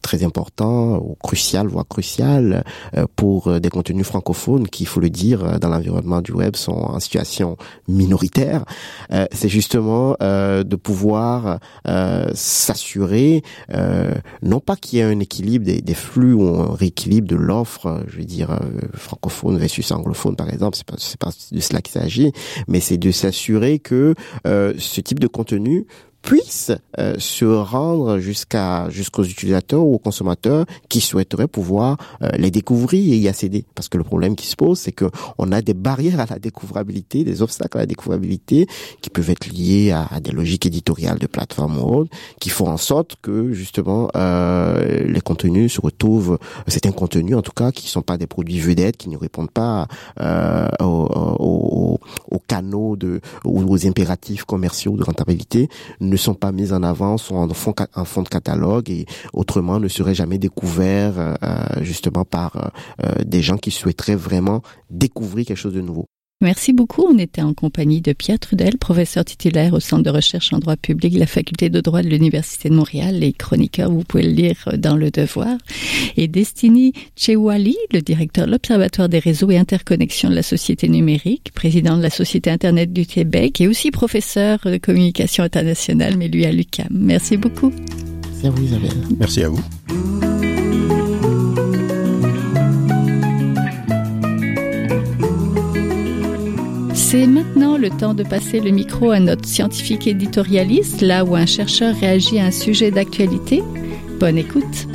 très 0.02 0.24
important 0.24 0.98
ou 0.98 1.16
crucial, 1.22 1.68
voire 1.68 1.88
crucial, 1.88 2.64
pour 3.16 3.60
des 3.60 3.70
contenus 3.70 4.06
francophones 4.06 4.68
qui, 4.68 4.84
il 4.84 4.86
faut 4.86 5.00
le 5.00 5.10
dire, 5.10 5.60
dans 5.60 5.70
l'environnement 5.70 6.22
du 6.22 6.32
web 6.32 6.56
sont 6.56 6.74
en 6.74 7.00
situation 7.00 7.58
minoritaire, 7.88 8.66
c'est 9.32 9.50
justement 9.50 10.16
de 10.20 10.76
pouvoir 10.76 11.60
s'assurer, 12.34 13.44
non 14.42 14.60
pas 14.60 14.76
qu'il 14.76 15.00
y 15.00 15.02
ait 15.02 15.06
un 15.06 15.20
équilibre 15.20 15.66
des, 15.66 15.82
des, 15.82 15.94
flux 15.94 16.34
ou 16.34 16.48
un 16.48 16.76
rééquilibre 16.76 17.28
de 17.28 17.36
l'offre, 17.36 18.04
je 18.08 18.18
veux 18.18 18.26
dire, 18.26 18.60
francophone 18.94 19.58
versus 19.58 19.92
anglophone 19.92 20.36
par 20.36 20.50
exemple, 20.50 20.57
exemple, 20.58 20.78
c'est 20.78 21.18
pas, 21.20 21.30
pas 21.32 21.32
de 21.52 21.60
cela 21.60 21.82
qu'il 21.82 21.94
s'agit, 21.94 22.32
mais 22.68 22.80
c'est 22.80 22.98
de 22.98 23.12
s'assurer 23.12 23.80
que 23.80 24.16
euh, 24.46 24.74
ce 24.78 25.02
type 25.02 25.20
de 25.20 25.28
contenu 25.28 25.86
puisse 26.28 26.74
euh, 27.00 27.16
se 27.20 27.46
rendre 27.46 28.20
jusqu'à 28.20 28.90
jusqu'aux 28.90 29.24
utilisateurs 29.24 29.82
ou 29.82 29.94
aux 29.94 29.98
consommateurs 29.98 30.66
qui 30.90 31.00
souhaiteraient 31.00 31.48
pouvoir 31.48 31.96
euh, 32.22 32.28
les 32.38 32.52
découvrir 32.52 33.14
et 33.14 33.18
y 33.18 33.30
accéder. 33.30 33.64
Parce 33.76 33.88
que 33.88 33.98
le 33.98 34.04
problème 34.04 34.36
qui 34.36 34.46
se 34.46 34.58
pose, 34.58 34.78
c'est 34.78 34.92
que 34.92 35.06
on 35.38 35.54
a 35.54 35.62
des 35.62 35.74
barrières 35.74 36.20
à 36.20 36.26
la 36.26 36.38
découvrabilité, 36.38 37.24
des 37.24 37.42
obstacles 37.42 37.78
à 37.78 37.82
la 37.82 37.86
découvrabilité 37.86 38.68
qui 39.02 39.10
peuvent 39.10 39.30
être 39.30 39.48
liés 39.48 39.94
à, 39.94 40.20
des 40.20 40.32
logiques 40.32 40.66
éditoriales 40.66 41.18
de 41.18 41.28
plateformes 41.28 41.78
ou 41.78 42.00
autres, 42.00 42.12
qui 42.42 42.50
font 42.50 42.68
en 42.68 42.78
sorte 42.78 43.16
que 43.22 43.54
justement 43.54 44.10
euh, 44.18 45.06
les 45.06 45.22
contenus 45.22 45.76
se 45.76 45.80
retrouvent, 45.80 46.38
certains 46.68 46.92
contenus 46.92 47.38
en 47.38 47.42
tout 47.42 47.54
cas, 47.54 47.72
qui 47.72 47.88
sont 47.88 48.02
pas 48.02 48.18
des 48.18 48.28
produits 48.28 48.60
vedettes, 48.60 48.98
qui 48.98 49.08
ne 49.08 49.16
répondent 49.16 49.52
pas 49.52 49.88
aux, 50.82 52.00
aux, 52.30 52.40
canaux 52.48 52.98
de 52.98 53.22
aux 53.46 53.88
impératifs 53.88 54.44
commerciaux 54.44 54.98
de 54.98 55.04
rentabilité, 55.04 55.70
ne 56.18 56.24
sont 56.24 56.34
pas 56.34 56.52
mises 56.52 56.74
en 56.74 56.84
avant, 56.84 57.18
sont 57.18 57.36
en 57.36 57.54
fond, 57.54 57.74
en 57.96 58.06
fond 58.06 58.24
de 58.24 58.30
catalogue 58.30 58.90
et 58.90 59.06
autrement 59.34 59.80
ne 59.80 59.88
seraient 59.88 60.16
jamais 60.16 60.38
découverts 60.38 61.20
euh, 61.20 61.36
euh, 61.44 61.84
justement 61.84 62.26
par 62.26 62.72
euh, 63.04 63.24
des 63.24 63.42
gens 63.42 63.58
qui 63.58 63.72
souhaiteraient 63.72 64.16
vraiment 64.16 64.62
découvrir 64.90 65.46
quelque 65.46 65.58
chose 65.58 65.74
de 65.74 65.82
nouveau. 65.82 66.08
Merci 66.40 66.72
beaucoup. 66.72 67.04
On 67.10 67.18
était 67.18 67.42
en 67.42 67.56
compagnie 67.56 68.00
de 68.00 68.14
Pierre 68.14 68.38
Trudel, 68.38 68.78
professeur 68.78 69.26
titulaire 69.26 69.74
au 69.74 69.80
Centre 69.80 70.04
de 70.04 70.12
recherche 70.12 70.54
en 70.54 70.60
droit 70.60 70.76
public 70.76 71.16
de 71.16 71.20
la 71.20 71.26
Faculté 71.26 71.70
de 71.70 71.82
droit 71.82 72.04
de 72.04 72.10
l'Université 72.10 72.70
de 72.70 72.76
Montréal. 72.76 73.18
Les 73.18 73.34
chroniqueurs, 73.34 73.92
vous 73.92 74.04
pouvez 74.04 74.22
le 74.22 74.34
lire 74.34 74.70
dans 74.78 74.96
Le 74.96 75.10
Devoir. 75.10 75.58
Et 76.16 76.28
Destiny 76.28 76.94
Chewali, 77.16 77.76
le 77.92 78.02
directeur 78.02 78.46
de 78.46 78.52
l'Observatoire 78.52 79.10
des 79.10 79.18
réseaux 79.18 79.50
et 79.50 79.58
interconnexions 79.58 80.30
de 80.30 80.36
la 80.36 80.44
société 80.44 80.88
numérique, 80.88 81.52
président 81.56 81.98
de 81.98 82.04
la 82.04 82.12
Société 82.12 82.52
Internet 82.52 82.94
du 82.94 83.08
Québec 83.08 83.60
et 83.60 83.68
aussi 83.68 83.90
professeur 83.90 84.60
de 84.64 84.78
communication 84.78 85.44
internationale, 85.44 86.18
mais 86.18 86.28
lui 86.28 86.46
à 86.46 86.52
l'UQAM. 86.52 86.90
Merci 86.92 87.38
beaucoup. 87.38 87.74
Merci 88.26 88.46
à 88.46 88.50
vous, 88.52 88.64
Isabelle. 88.64 88.92
Merci 89.18 89.44
à 89.44 89.50
vous. 89.50 90.27
C'est 97.10 97.26
maintenant 97.26 97.78
le 97.78 97.90
temps 97.90 98.14
de 98.14 98.24
passer 98.24 98.60
le 98.60 98.70
micro 98.70 99.12
à 99.12 99.22
notre 99.22 99.48
scientifique 99.48 100.08
éditorialiste, 100.08 101.00
là 101.00 101.24
où 101.24 101.38
un 101.38 101.46
chercheur 101.46 101.96
réagit 101.96 102.38
à 102.38 102.48
un 102.48 102.52
sujet 102.52 102.92
d'actualité. 102.92 103.64
Bonne 104.20 104.38
écoute. 104.38 104.90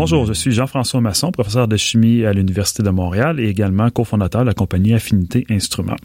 Bonjour, 0.00 0.24
je 0.24 0.32
suis 0.32 0.52
Jean-François 0.52 1.02
Masson, 1.02 1.30
professeur 1.30 1.68
de 1.68 1.76
chimie 1.76 2.24
à 2.24 2.32
l'Université 2.32 2.82
de 2.82 2.88
Montréal 2.88 3.38
et 3.38 3.50
également 3.50 3.90
cofondateur 3.90 4.40
de 4.40 4.46
la 4.46 4.54
compagnie 4.54 4.94
Affinité 4.94 5.44
Instruments. 5.50 5.98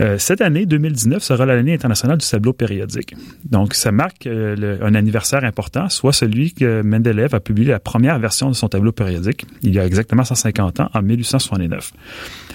Euh, 0.00 0.18
cette 0.18 0.40
année, 0.40 0.66
2019, 0.66 1.20
sera 1.20 1.44
l'année 1.44 1.74
internationale 1.74 2.18
du 2.18 2.30
tableau 2.30 2.52
périodique. 2.52 3.16
Donc, 3.44 3.74
ça 3.74 3.90
marque 3.90 4.28
euh, 4.28 4.78
un 4.80 4.94
anniversaire 4.94 5.42
important, 5.42 5.88
soit 5.88 6.12
celui 6.12 6.52
que 6.52 6.82
Mendeleev 6.82 7.34
a 7.34 7.40
publié 7.40 7.72
la 7.72 7.80
première 7.80 8.20
version 8.20 8.48
de 8.48 8.54
son 8.54 8.68
tableau 8.68 8.92
périodique, 8.92 9.46
il 9.62 9.74
y 9.74 9.80
a 9.80 9.84
exactement 9.84 10.22
150 10.22 10.78
ans, 10.78 10.90
en 10.94 11.02
1869. 11.02 11.90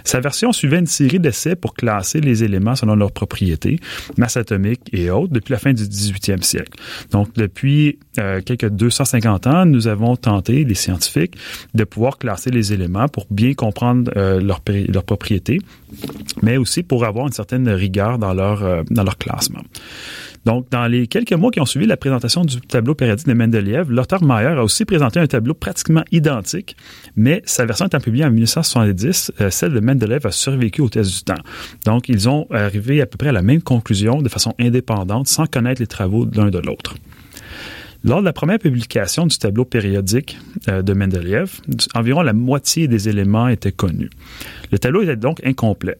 Sa 0.05 0.21
version 0.21 0.53
suivait 0.53 0.79
une 0.79 0.87
série 0.87 1.19
d'essais 1.19 1.57
pour 1.57 1.73
classer 1.73 2.21
les 2.21 2.45
éléments 2.45 2.75
selon 2.75 2.95
leurs 2.95 3.11
propriétés, 3.11 3.81
masse 4.17 4.37
atomique 4.37 4.81
et 4.93 5.11
autres, 5.11 5.33
depuis 5.33 5.51
la 5.51 5.59
fin 5.59 5.73
du 5.73 5.83
18e 5.83 6.41
siècle. 6.41 6.71
Donc, 7.11 7.33
depuis 7.35 7.99
euh, 8.17 8.39
quelques 8.41 8.69
250 8.69 9.47
ans, 9.47 9.65
nous 9.65 9.89
avons 9.89 10.15
tenté, 10.15 10.63
les 10.69 10.75
scientifiques, 10.75 11.35
de 11.73 11.83
pouvoir 11.83 12.17
classer 12.17 12.49
les 12.49 12.71
éléments 12.71 13.07
pour 13.07 13.27
bien 13.29 13.53
comprendre 13.53 14.11
euh, 14.15 14.39
leurs 14.39 14.61
leur 14.87 15.03
propriétés, 15.03 15.59
mais 16.41 16.57
aussi 16.57 16.83
pour 16.83 17.05
avoir 17.05 17.27
une 17.27 17.33
certaine 17.33 17.67
rigueur 17.69 18.17
dans 18.17 18.33
leur, 18.33 18.63
euh, 18.63 18.83
dans 18.89 19.03
leur 19.03 19.17
classement. 19.17 19.61
Donc, 20.45 20.69
dans 20.71 20.87
les 20.87 21.07
quelques 21.07 21.33
mois 21.33 21.51
qui 21.51 21.59
ont 21.59 21.65
suivi 21.65 21.85
la 21.85 21.97
présentation 21.97 22.45
du 22.45 22.61
tableau 22.61 22.95
périodique 22.95 23.27
de 23.27 23.33
Mendeleev, 23.33 23.91
l'auteur 23.91 24.23
Mayer 24.23 24.57
a 24.57 24.63
aussi 24.63 24.85
présenté 24.85 25.19
un 25.19 25.27
tableau 25.27 25.53
pratiquement 25.53 26.03
identique, 26.11 26.75
mais 27.15 27.41
sa 27.45 27.65
version 27.65 27.87
étant 27.87 27.99
publiée 27.99 28.25
en 28.25 28.31
1970, 28.31 29.33
euh, 29.41 29.49
celle 29.49 29.73
de 29.73 29.79
Mendeleev 29.79 30.25
a 30.25 30.31
survécu 30.31 30.81
au 30.81 30.89
test 30.89 31.11
du 31.11 31.23
temps. 31.23 31.41
Donc, 31.85 32.09
ils 32.09 32.29
ont 32.29 32.47
arrivé 32.51 33.01
à 33.01 33.05
peu 33.05 33.17
près 33.17 33.29
à 33.29 33.33
la 33.33 33.41
même 33.41 33.61
conclusion 33.61 34.21
de 34.21 34.29
façon 34.29 34.53
indépendante, 34.59 35.27
sans 35.27 35.45
connaître 35.45 35.81
les 35.81 35.87
travaux 35.87 36.25
l'un 36.33 36.49
de 36.49 36.59
l'autre. 36.59 36.95
Lors 38.03 38.21
de 38.21 38.25
la 38.25 38.33
première 38.33 38.59
publication 38.59 39.25
du 39.25 39.37
tableau 39.37 39.65
périodique 39.65 40.37
euh, 40.69 40.81
de 40.81 40.93
Mendeleev, 40.93 41.59
environ 41.95 42.21
la 42.21 42.31
moitié 42.31 42.87
des 42.87 43.09
éléments 43.09 43.49
étaient 43.49 43.73
connus. 43.73 44.09
Le 44.71 44.79
tableau 44.79 45.01
était 45.01 45.17
donc 45.17 45.45
incomplet. 45.45 45.97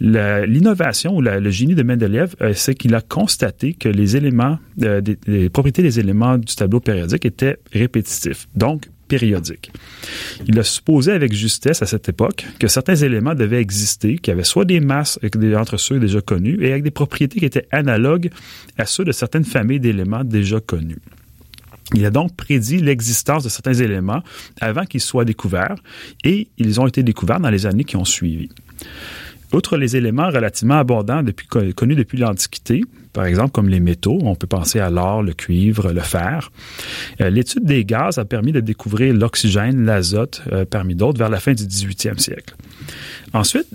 L'innovation 0.00 1.16
ou 1.16 1.20
le 1.20 1.50
génie 1.50 1.74
de 1.74 1.82
Mendeleev, 1.82 2.34
euh, 2.40 2.52
c'est 2.54 2.74
qu'il 2.74 2.94
a 2.94 3.00
constaté 3.00 3.74
que 3.74 3.88
les 3.88 4.16
éléments, 4.16 4.58
euh, 4.82 5.00
les 5.26 5.48
propriétés 5.50 5.82
des 5.82 6.00
éléments 6.00 6.36
du 6.36 6.54
tableau 6.54 6.80
périodique 6.80 7.24
étaient 7.24 7.58
répétitifs, 7.72 8.48
donc 8.56 8.88
périodiques. 9.06 9.72
Il 10.46 10.58
a 10.58 10.62
supposé 10.62 11.12
avec 11.12 11.32
justesse 11.32 11.82
à 11.82 11.86
cette 11.86 12.08
époque 12.08 12.46
que 12.58 12.68
certains 12.68 12.94
éléments 12.94 13.34
devaient 13.34 13.60
exister, 13.60 14.18
qui 14.18 14.30
avaient 14.30 14.44
soit 14.44 14.64
des 14.64 14.80
masses 14.80 15.18
entre 15.56 15.76
ceux 15.76 15.98
déjà 15.98 16.20
connus 16.20 16.58
et 16.60 16.70
avec 16.70 16.84
des 16.84 16.92
propriétés 16.92 17.40
qui 17.40 17.44
étaient 17.44 17.66
analogues 17.72 18.30
à 18.78 18.86
ceux 18.86 19.04
de 19.04 19.12
certaines 19.12 19.44
familles 19.44 19.80
d'éléments 19.80 20.24
déjà 20.24 20.60
connus. 20.60 20.98
Il 21.94 22.04
a 22.06 22.10
donc 22.10 22.34
prédit 22.36 22.78
l'existence 22.78 23.44
de 23.44 23.48
certains 23.48 23.74
éléments 23.74 24.22
avant 24.60 24.84
qu'ils 24.84 25.00
soient 25.00 25.24
découverts 25.24 25.76
et 26.24 26.48
ils 26.58 26.80
ont 26.80 26.86
été 26.86 27.02
découverts 27.02 27.40
dans 27.40 27.50
les 27.50 27.66
années 27.66 27.84
qui 27.84 27.96
ont 27.96 28.04
suivi. 28.04 28.48
Outre 29.52 29.76
les 29.76 29.96
éléments 29.96 30.28
relativement 30.30 30.78
abondants 30.78 31.24
depuis, 31.24 31.48
connus 31.74 31.96
depuis 31.96 32.18
l'Antiquité, 32.18 32.82
par 33.12 33.24
exemple 33.24 33.50
comme 33.50 33.68
les 33.68 33.80
métaux, 33.80 34.18
on 34.22 34.36
peut 34.36 34.46
penser 34.46 34.78
à 34.78 34.90
l'or, 34.90 35.24
le 35.24 35.32
cuivre, 35.32 35.92
le 35.92 36.00
fer, 36.00 36.52
euh, 37.20 37.30
l'étude 37.30 37.64
des 37.64 37.84
gaz 37.84 38.18
a 38.18 38.24
permis 38.24 38.52
de 38.52 38.60
découvrir 38.60 39.12
l'oxygène, 39.12 39.84
l'azote, 39.84 40.42
euh, 40.52 40.64
parmi 40.64 40.94
d'autres, 40.94 41.18
vers 41.18 41.28
la 41.28 41.40
fin 41.40 41.52
du 41.52 41.64
18e 41.64 42.18
siècle. 42.18 42.54
Ensuite, 43.32 43.66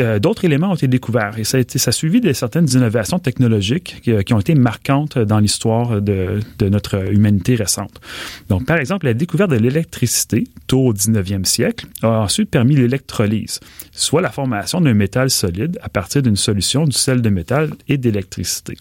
euh, 0.00 0.18
d'autres 0.18 0.44
éléments 0.44 0.70
ont 0.70 0.74
été 0.74 0.88
découverts 0.88 1.38
et 1.38 1.44
ça 1.44 1.58
a, 1.58 1.60
été, 1.60 1.78
ça 1.78 1.90
a 1.90 1.92
suivi 1.92 2.20
de 2.20 2.32
certaines 2.32 2.68
innovations 2.70 3.18
technologiques 3.18 4.00
qui, 4.02 4.12
qui 4.24 4.34
ont 4.34 4.40
été 4.40 4.54
marquantes 4.54 5.18
dans 5.18 5.38
l'histoire 5.38 6.00
de, 6.00 6.40
de, 6.58 6.68
notre 6.68 7.12
humanité 7.12 7.54
récente. 7.54 8.00
Donc, 8.48 8.66
par 8.66 8.78
exemple, 8.78 9.06
la 9.06 9.14
découverte 9.14 9.50
de 9.50 9.56
l'électricité, 9.56 10.44
tôt 10.66 10.86
au 10.86 10.94
19e 10.94 11.44
siècle, 11.44 11.86
a 12.02 12.20
ensuite 12.20 12.50
permis 12.50 12.74
l'électrolyse, 12.74 13.60
soit 13.90 14.22
la 14.22 14.30
formation 14.30 14.80
d'un 14.80 14.94
métal 14.94 15.30
solide 15.30 15.78
à 15.82 15.88
partir 15.88 16.22
d'une 16.22 16.36
solution 16.36 16.84
du 16.84 16.96
sel 16.96 17.20
de 17.20 17.28
métal 17.30 17.70
et 17.88 17.98
d'électricité. 17.98 18.76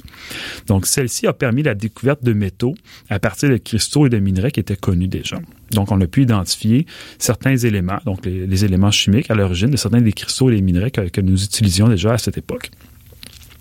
Donc, 0.67 0.86
celle-ci 0.86 1.28
a 1.28 1.34
permis 1.34 1.63
la 1.63 1.76
découverte 1.76 2.24
de 2.24 2.34
métaux 2.34 2.76
à 3.10 3.19
partir 3.19 3.50
de 3.50 3.58
cristaux 3.58 4.06
et 4.06 4.10
de 4.10 4.19
minerais 4.19 4.52
qui 4.52 4.60
étaient 4.60 4.76
connus 4.76 5.08
déjà. 5.08 5.39
Donc, 5.72 5.92
on 5.92 6.00
a 6.02 6.08
pu 6.08 6.24
identifier 6.24 6.86
certains 7.18 7.58
éléments, 7.58 8.00
donc 8.06 8.26
les, 8.26 8.66
éléments 8.66 8.92
chimiques 8.92 9.32
à 9.32 9.36
l'origine 9.36 9.70
de 9.70 9.78
certains 9.78 10.02
des 10.02 10.14
cristaux 10.14 10.50
et 10.50 10.56
des 10.56 10.62
minerais 10.62 10.92
que, 10.92 11.02
que 11.02 11.22
nous 11.22 11.44
utilisions 11.44 11.88
déjà 11.88 12.14
à 12.14 12.18
cette 12.18 12.38
époque. 12.38 12.72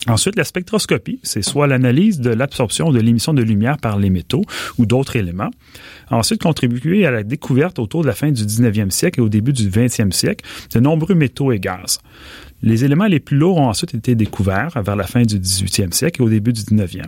Ensuite, 0.06 0.36
la 0.36 0.44
spectroscopie, 0.44 1.20
c'est 1.22 1.42
soit 1.42 1.66
l'analyse 1.66 2.20
de 2.20 2.30
l'absorption 2.30 2.88
ou 2.88 2.92
de 2.92 3.00
l'émission 3.00 3.34
de 3.34 3.42
lumière 3.42 3.76
par 3.76 3.98
les 3.98 4.08
métaux 4.08 4.42
ou 4.78 4.86
d'autres 4.86 5.16
éléments. 5.16 5.50
Ensuite, 6.10 6.42
contribuer 6.42 7.04
à 7.04 7.10
la 7.10 7.22
découverte 7.22 7.78
autour 7.78 8.00
de 8.00 8.06
la 8.06 8.14
fin 8.14 8.30
du 8.30 8.42
19e 8.42 8.90
siècle 8.90 9.20
et 9.20 9.22
au 9.22 9.28
début 9.28 9.52
du 9.52 9.68
20e 9.68 10.10
siècle 10.10 10.44
de 10.74 10.80
nombreux 10.80 11.14
métaux 11.14 11.52
et 11.52 11.60
gaz. 11.60 11.98
Les 12.62 12.84
éléments 12.84 13.06
les 13.06 13.20
plus 13.20 13.36
lourds 13.36 13.56
ont 13.56 13.68
ensuite 13.68 13.94
été 13.94 14.14
découverts 14.14 14.80
vers 14.82 14.96
la 14.96 15.06
fin 15.06 15.22
du 15.22 15.38
18e 15.38 15.92
siècle 15.92 16.20
et 16.20 16.24
au 16.24 16.28
début 16.28 16.52
du 16.52 16.60
19e. 16.60 17.04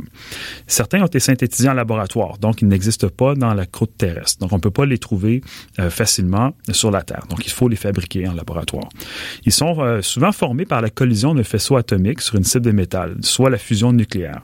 Certains 0.66 1.02
ont 1.02 1.06
été 1.06 1.20
synthétisés 1.20 1.68
en 1.68 1.74
laboratoire, 1.74 2.38
donc 2.38 2.62
ils 2.62 2.68
n'existent 2.68 3.08
pas 3.08 3.34
dans 3.34 3.52
la 3.52 3.66
croûte 3.66 3.92
terrestre. 3.98 4.38
Donc 4.40 4.52
on 4.52 4.56
ne 4.56 4.60
peut 4.60 4.70
pas 4.70 4.86
les 4.86 4.98
trouver 4.98 5.42
euh, 5.78 5.90
facilement 5.90 6.52
sur 6.70 6.90
la 6.90 7.02
Terre. 7.02 7.24
Donc 7.28 7.44
il 7.46 7.52
faut 7.52 7.68
les 7.68 7.76
fabriquer 7.76 8.26
en 8.28 8.32
laboratoire. 8.32 8.88
Ils 9.44 9.52
sont 9.52 9.78
euh, 9.80 10.00
souvent 10.00 10.32
formés 10.32 10.64
par 10.64 10.80
la 10.80 10.88
collision 10.88 11.34
de 11.34 11.42
faisceaux 11.42 11.76
atomiques 11.76 12.22
sur 12.22 12.36
une 12.36 12.44
cible 12.44 12.64
de 12.64 12.72
métal, 12.72 13.16
soit 13.20 13.50
la 13.50 13.58
fusion 13.58 13.92
nucléaire. 13.92 14.40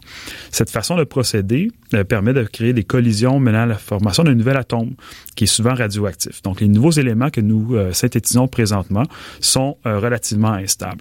Cette 0.51 0.71
façon 0.71 0.97
de 0.97 1.05
procéder 1.05 1.71
euh, 1.95 2.05
permet 2.05 2.35
de 2.35 2.43
créer 2.43 2.75
des 2.75 2.85
collisions 2.85 3.41
menant 3.41 3.63
à 3.63 3.67
la 3.67 3.79
formation 3.79 4.25
d'un 4.25 4.35
nouvel 4.35 4.59
atome 4.59 4.95
qui 5.37 5.45
est 5.45 5.49
souvent 5.49 5.75
radioactif. 5.75 6.43
Donc 6.43 6.61
les 6.61 6.69
nouveaux 6.69 6.91
éléments 6.91 7.31
que 7.31 7.41
nous 7.41 7.77
synthétisons 7.93 8.49
présentement 8.49 9.05
sont 9.41 9.77
relativement 9.85 10.53
instables. 10.53 10.98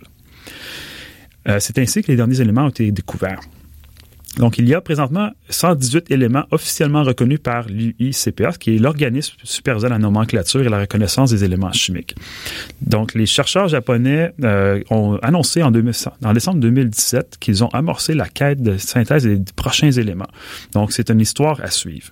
Euh, 1.47 1.57
c'est 1.59 1.77
ainsi 1.79 2.01
que 2.01 2.11
les 2.11 2.17
derniers 2.17 2.41
éléments 2.41 2.65
ont 2.65 2.69
été 2.69 2.91
découverts. 2.91 3.39
Donc, 4.37 4.59
il 4.59 4.67
y 4.67 4.75
a 4.75 4.81
présentement 4.81 5.31
118 5.49 6.11
éléments 6.11 6.43
officiellement 6.51 7.03
reconnus 7.03 7.39
par 7.41 7.67
l'UICPA, 7.67 8.51
qui 8.59 8.75
est 8.75 8.77
l'organisme 8.77 9.35
supervisant 9.43 9.89
la 9.89 9.97
nomenclature 9.97 10.61
et 10.61 10.69
la 10.69 10.79
reconnaissance 10.79 11.31
des 11.31 11.43
éléments 11.43 11.71
chimiques. 11.71 12.15
Donc, 12.81 13.15
les 13.15 13.25
chercheurs 13.25 13.67
japonais 13.67 14.33
euh, 14.43 14.83
ont 14.91 15.17
annoncé 15.23 15.63
en, 15.63 15.71
2000, 15.71 15.93
en 16.23 16.33
décembre 16.33 16.59
2017 16.59 17.37
qu'ils 17.39 17.63
ont 17.63 17.69
amorcé 17.69 18.13
la 18.13 18.27
quête 18.27 18.61
de 18.61 18.77
synthèse 18.77 19.23
des 19.23 19.41
prochains 19.55 19.91
éléments. 19.91 20.29
Donc, 20.71 20.91
c'est 20.91 21.09
une 21.09 21.19
histoire 21.19 21.59
à 21.61 21.71
suivre. 21.71 22.11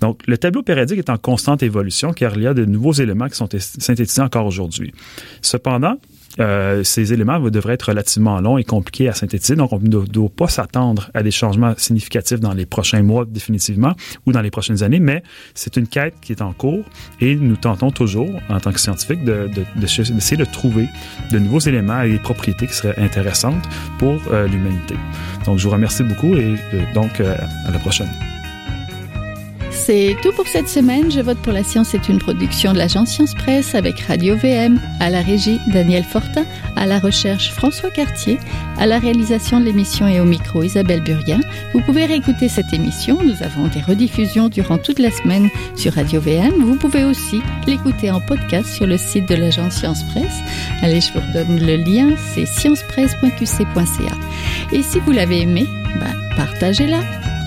Donc, 0.00 0.26
le 0.26 0.38
tableau 0.38 0.62
périodique 0.62 0.98
est 0.98 1.10
en 1.10 1.18
constante 1.18 1.62
évolution 1.62 2.12
car 2.14 2.36
il 2.36 2.42
y 2.42 2.46
a 2.46 2.54
de 2.54 2.64
nouveaux 2.64 2.92
éléments 2.92 3.28
qui 3.28 3.36
sont 3.36 3.48
synthétisés 3.58 4.22
encore 4.22 4.46
aujourd'hui. 4.46 4.94
Cependant, 5.42 5.96
euh, 6.40 6.82
ces 6.84 7.12
éléments 7.12 7.38
devraient 7.38 7.74
être 7.74 7.88
relativement 7.88 8.40
longs 8.40 8.58
et 8.58 8.64
compliqués 8.64 9.08
à 9.08 9.12
synthétiser. 9.12 9.56
Donc, 9.56 9.72
on 9.72 9.78
ne 9.78 9.88
doit 9.88 10.28
pas 10.28 10.48
s'attendre 10.48 11.10
à 11.14 11.22
des 11.22 11.30
changements 11.30 11.74
significatifs 11.76 12.40
dans 12.40 12.54
les 12.54 12.66
prochains 12.66 13.02
mois 13.02 13.24
définitivement 13.24 13.94
ou 14.26 14.32
dans 14.32 14.40
les 14.40 14.50
prochaines 14.50 14.82
années, 14.82 15.00
mais 15.00 15.22
c'est 15.54 15.76
une 15.76 15.86
quête 15.86 16.14
qui 16.20 16.32
est 16.32 16.42
en 16.42 16.52
cours 16.52 16.84
et 17.20 17.36
nous 17.36 17.56
tentons 17.56 17.90
toujours, 17.90 18.30
en 18.48 18.60
tant 18.60 18.72
que 18.72 18.80
scientifiques, 18.80 19.24
d'essayer 19.24 20.04
de, 20.04 20.36
de, 20.40 20.44
de, 20.44 20.50
trouver 20.50 20.88
de 21.30 21.38
nouveaux 21.38 21.60
éléments 21.60 22.02
et 22.02 22.10
des 22.10 22.18
propriétés 22.18 22.66
qui 22.66 22.74
seraient 22.74 22.98
intéressantes 22.98 23.64
pour 23.98 24.20
euh, 24.32 24.46
l'humanité. 24.46 24.94
Donc, 25.46 25.58
je 25.58 25.64
vous 25.64 25.70
remercie 25.70 26.04
beaucoup 26.04 26.34
et 26.34 26.54
euh, 26.74 26.94
donc 26.94 27.20
à 27.20 27.70
la 27.70 27.78
prochaine. 27.78 28.10
C'est 29.86 30.14
tout 30.22 30.32
pour 30.32 30.46
cette 30.46 30.68
semaine. 30.68 31.10
Je 31.10 31.20
vote 31.20 31.38
pour 31.38 31.54
la 31.54 31.64
science 31.64 31.94
est 31.94 32.08
une 32.10 32.18
production 32.18 32.74
de 32.74 32.78
l'agence 32.78 33.12
Science 33.12 33.34
Presse 33.34 33.74
avec 33.74 33.98
Radio 34.00 34.36
VM, 34.36 34.78
à 35.00 35.08
la 35.08 35.22
régie 35.22 35.58
Daniel 35.68 36.04
Fortin, 36.04 36.44
à 36.76 36.84
la 36.84 36.98
recherche 36.98 37.50
François 37.50 37.90
Cartier, 37.90 38.38
à 38.78 38.86
la 38.86 38.98
réalisation 38.98 39.58
de 39.58 39.64
l'émission 39.64 40.06
et 40.06 40.20
au 40.20 40.24
micro 40.24 40.62
Isabelle 40.62 41.02
Burguin. 41.02 41.40
Vous 41.72 41.80
pouvez 41.80 42.04
réécouter 42.04 42.48
cette 42.48 42.72
émission. 42.74 43.18
Nous 43.22 43.42
avons 43.42 43.68
des 43.68 43.80
rediffusions 43.80 44.50
durant 44.50 44.76
toute 44.76 44.98
la 44.98 45.10
semaine 45.10 45.48
sur 45.76 45.94
Radio 45.94 46.20
VM. 46.20 46.62
Vous 46.62 46.76
pouvez 46.76 47.04
aussi 47.04 47.40
l'écouter 47.66 48.10
en 48.10 48.20
podcast 48.20 48.68
sur 48.68 48.86
le 48.86 48.98
site 48.98 49.28
de 49.30 49.34
l'agence 49.34 49.76
Science 49.76 50.04
Presse. 50.04 50.40
Allez, 50.82 51.00
je 51.00 51.12
vous 51.14 51.20
redonne 51.20 51.58
le 51.58 51.76
lien, 51.76 52.14
c'est 52.34 52.46
sciencepresse.qc.ca. 52.46 54.14
Et 54.72 54.82
si 54.82 55.00
vous 55.00 55.12
l'avez 55.12 55.40
aimé, 55.40 55.64
ben, 55.98 56.14
partagez-la. 56.36 57.00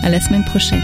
À 0.06 0.10
la 0.10 0.20
semaine 0.20 0.44
prochaine. 0.44 0.84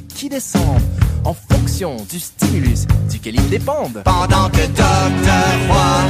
qui 0.00 0.28
descendent 0.28 0.82
en 1.24 1.34
fonction 1.34 1.96
du 2.10 2.18
stimulus 2.18 2.86
duquel 3.10 3.36
ils 3.36 3.48
dépendent. 3.48 4.02
Pendant 4.04 4.48
que 4.50 4.66
Dr. 4.66 5.44
Roy 5.68 6.00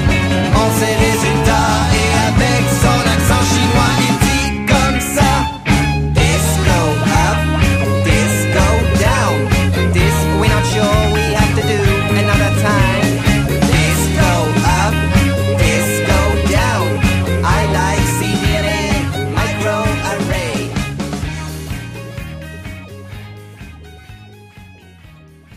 en 0.54 0.70
ses 0.78 0.94
résultats 0.94 1.84
et 1.92 2.08
avec 2.28 2.64
son 2.80 3.00
accent 3.10 3.44
chinois 3.54 4.13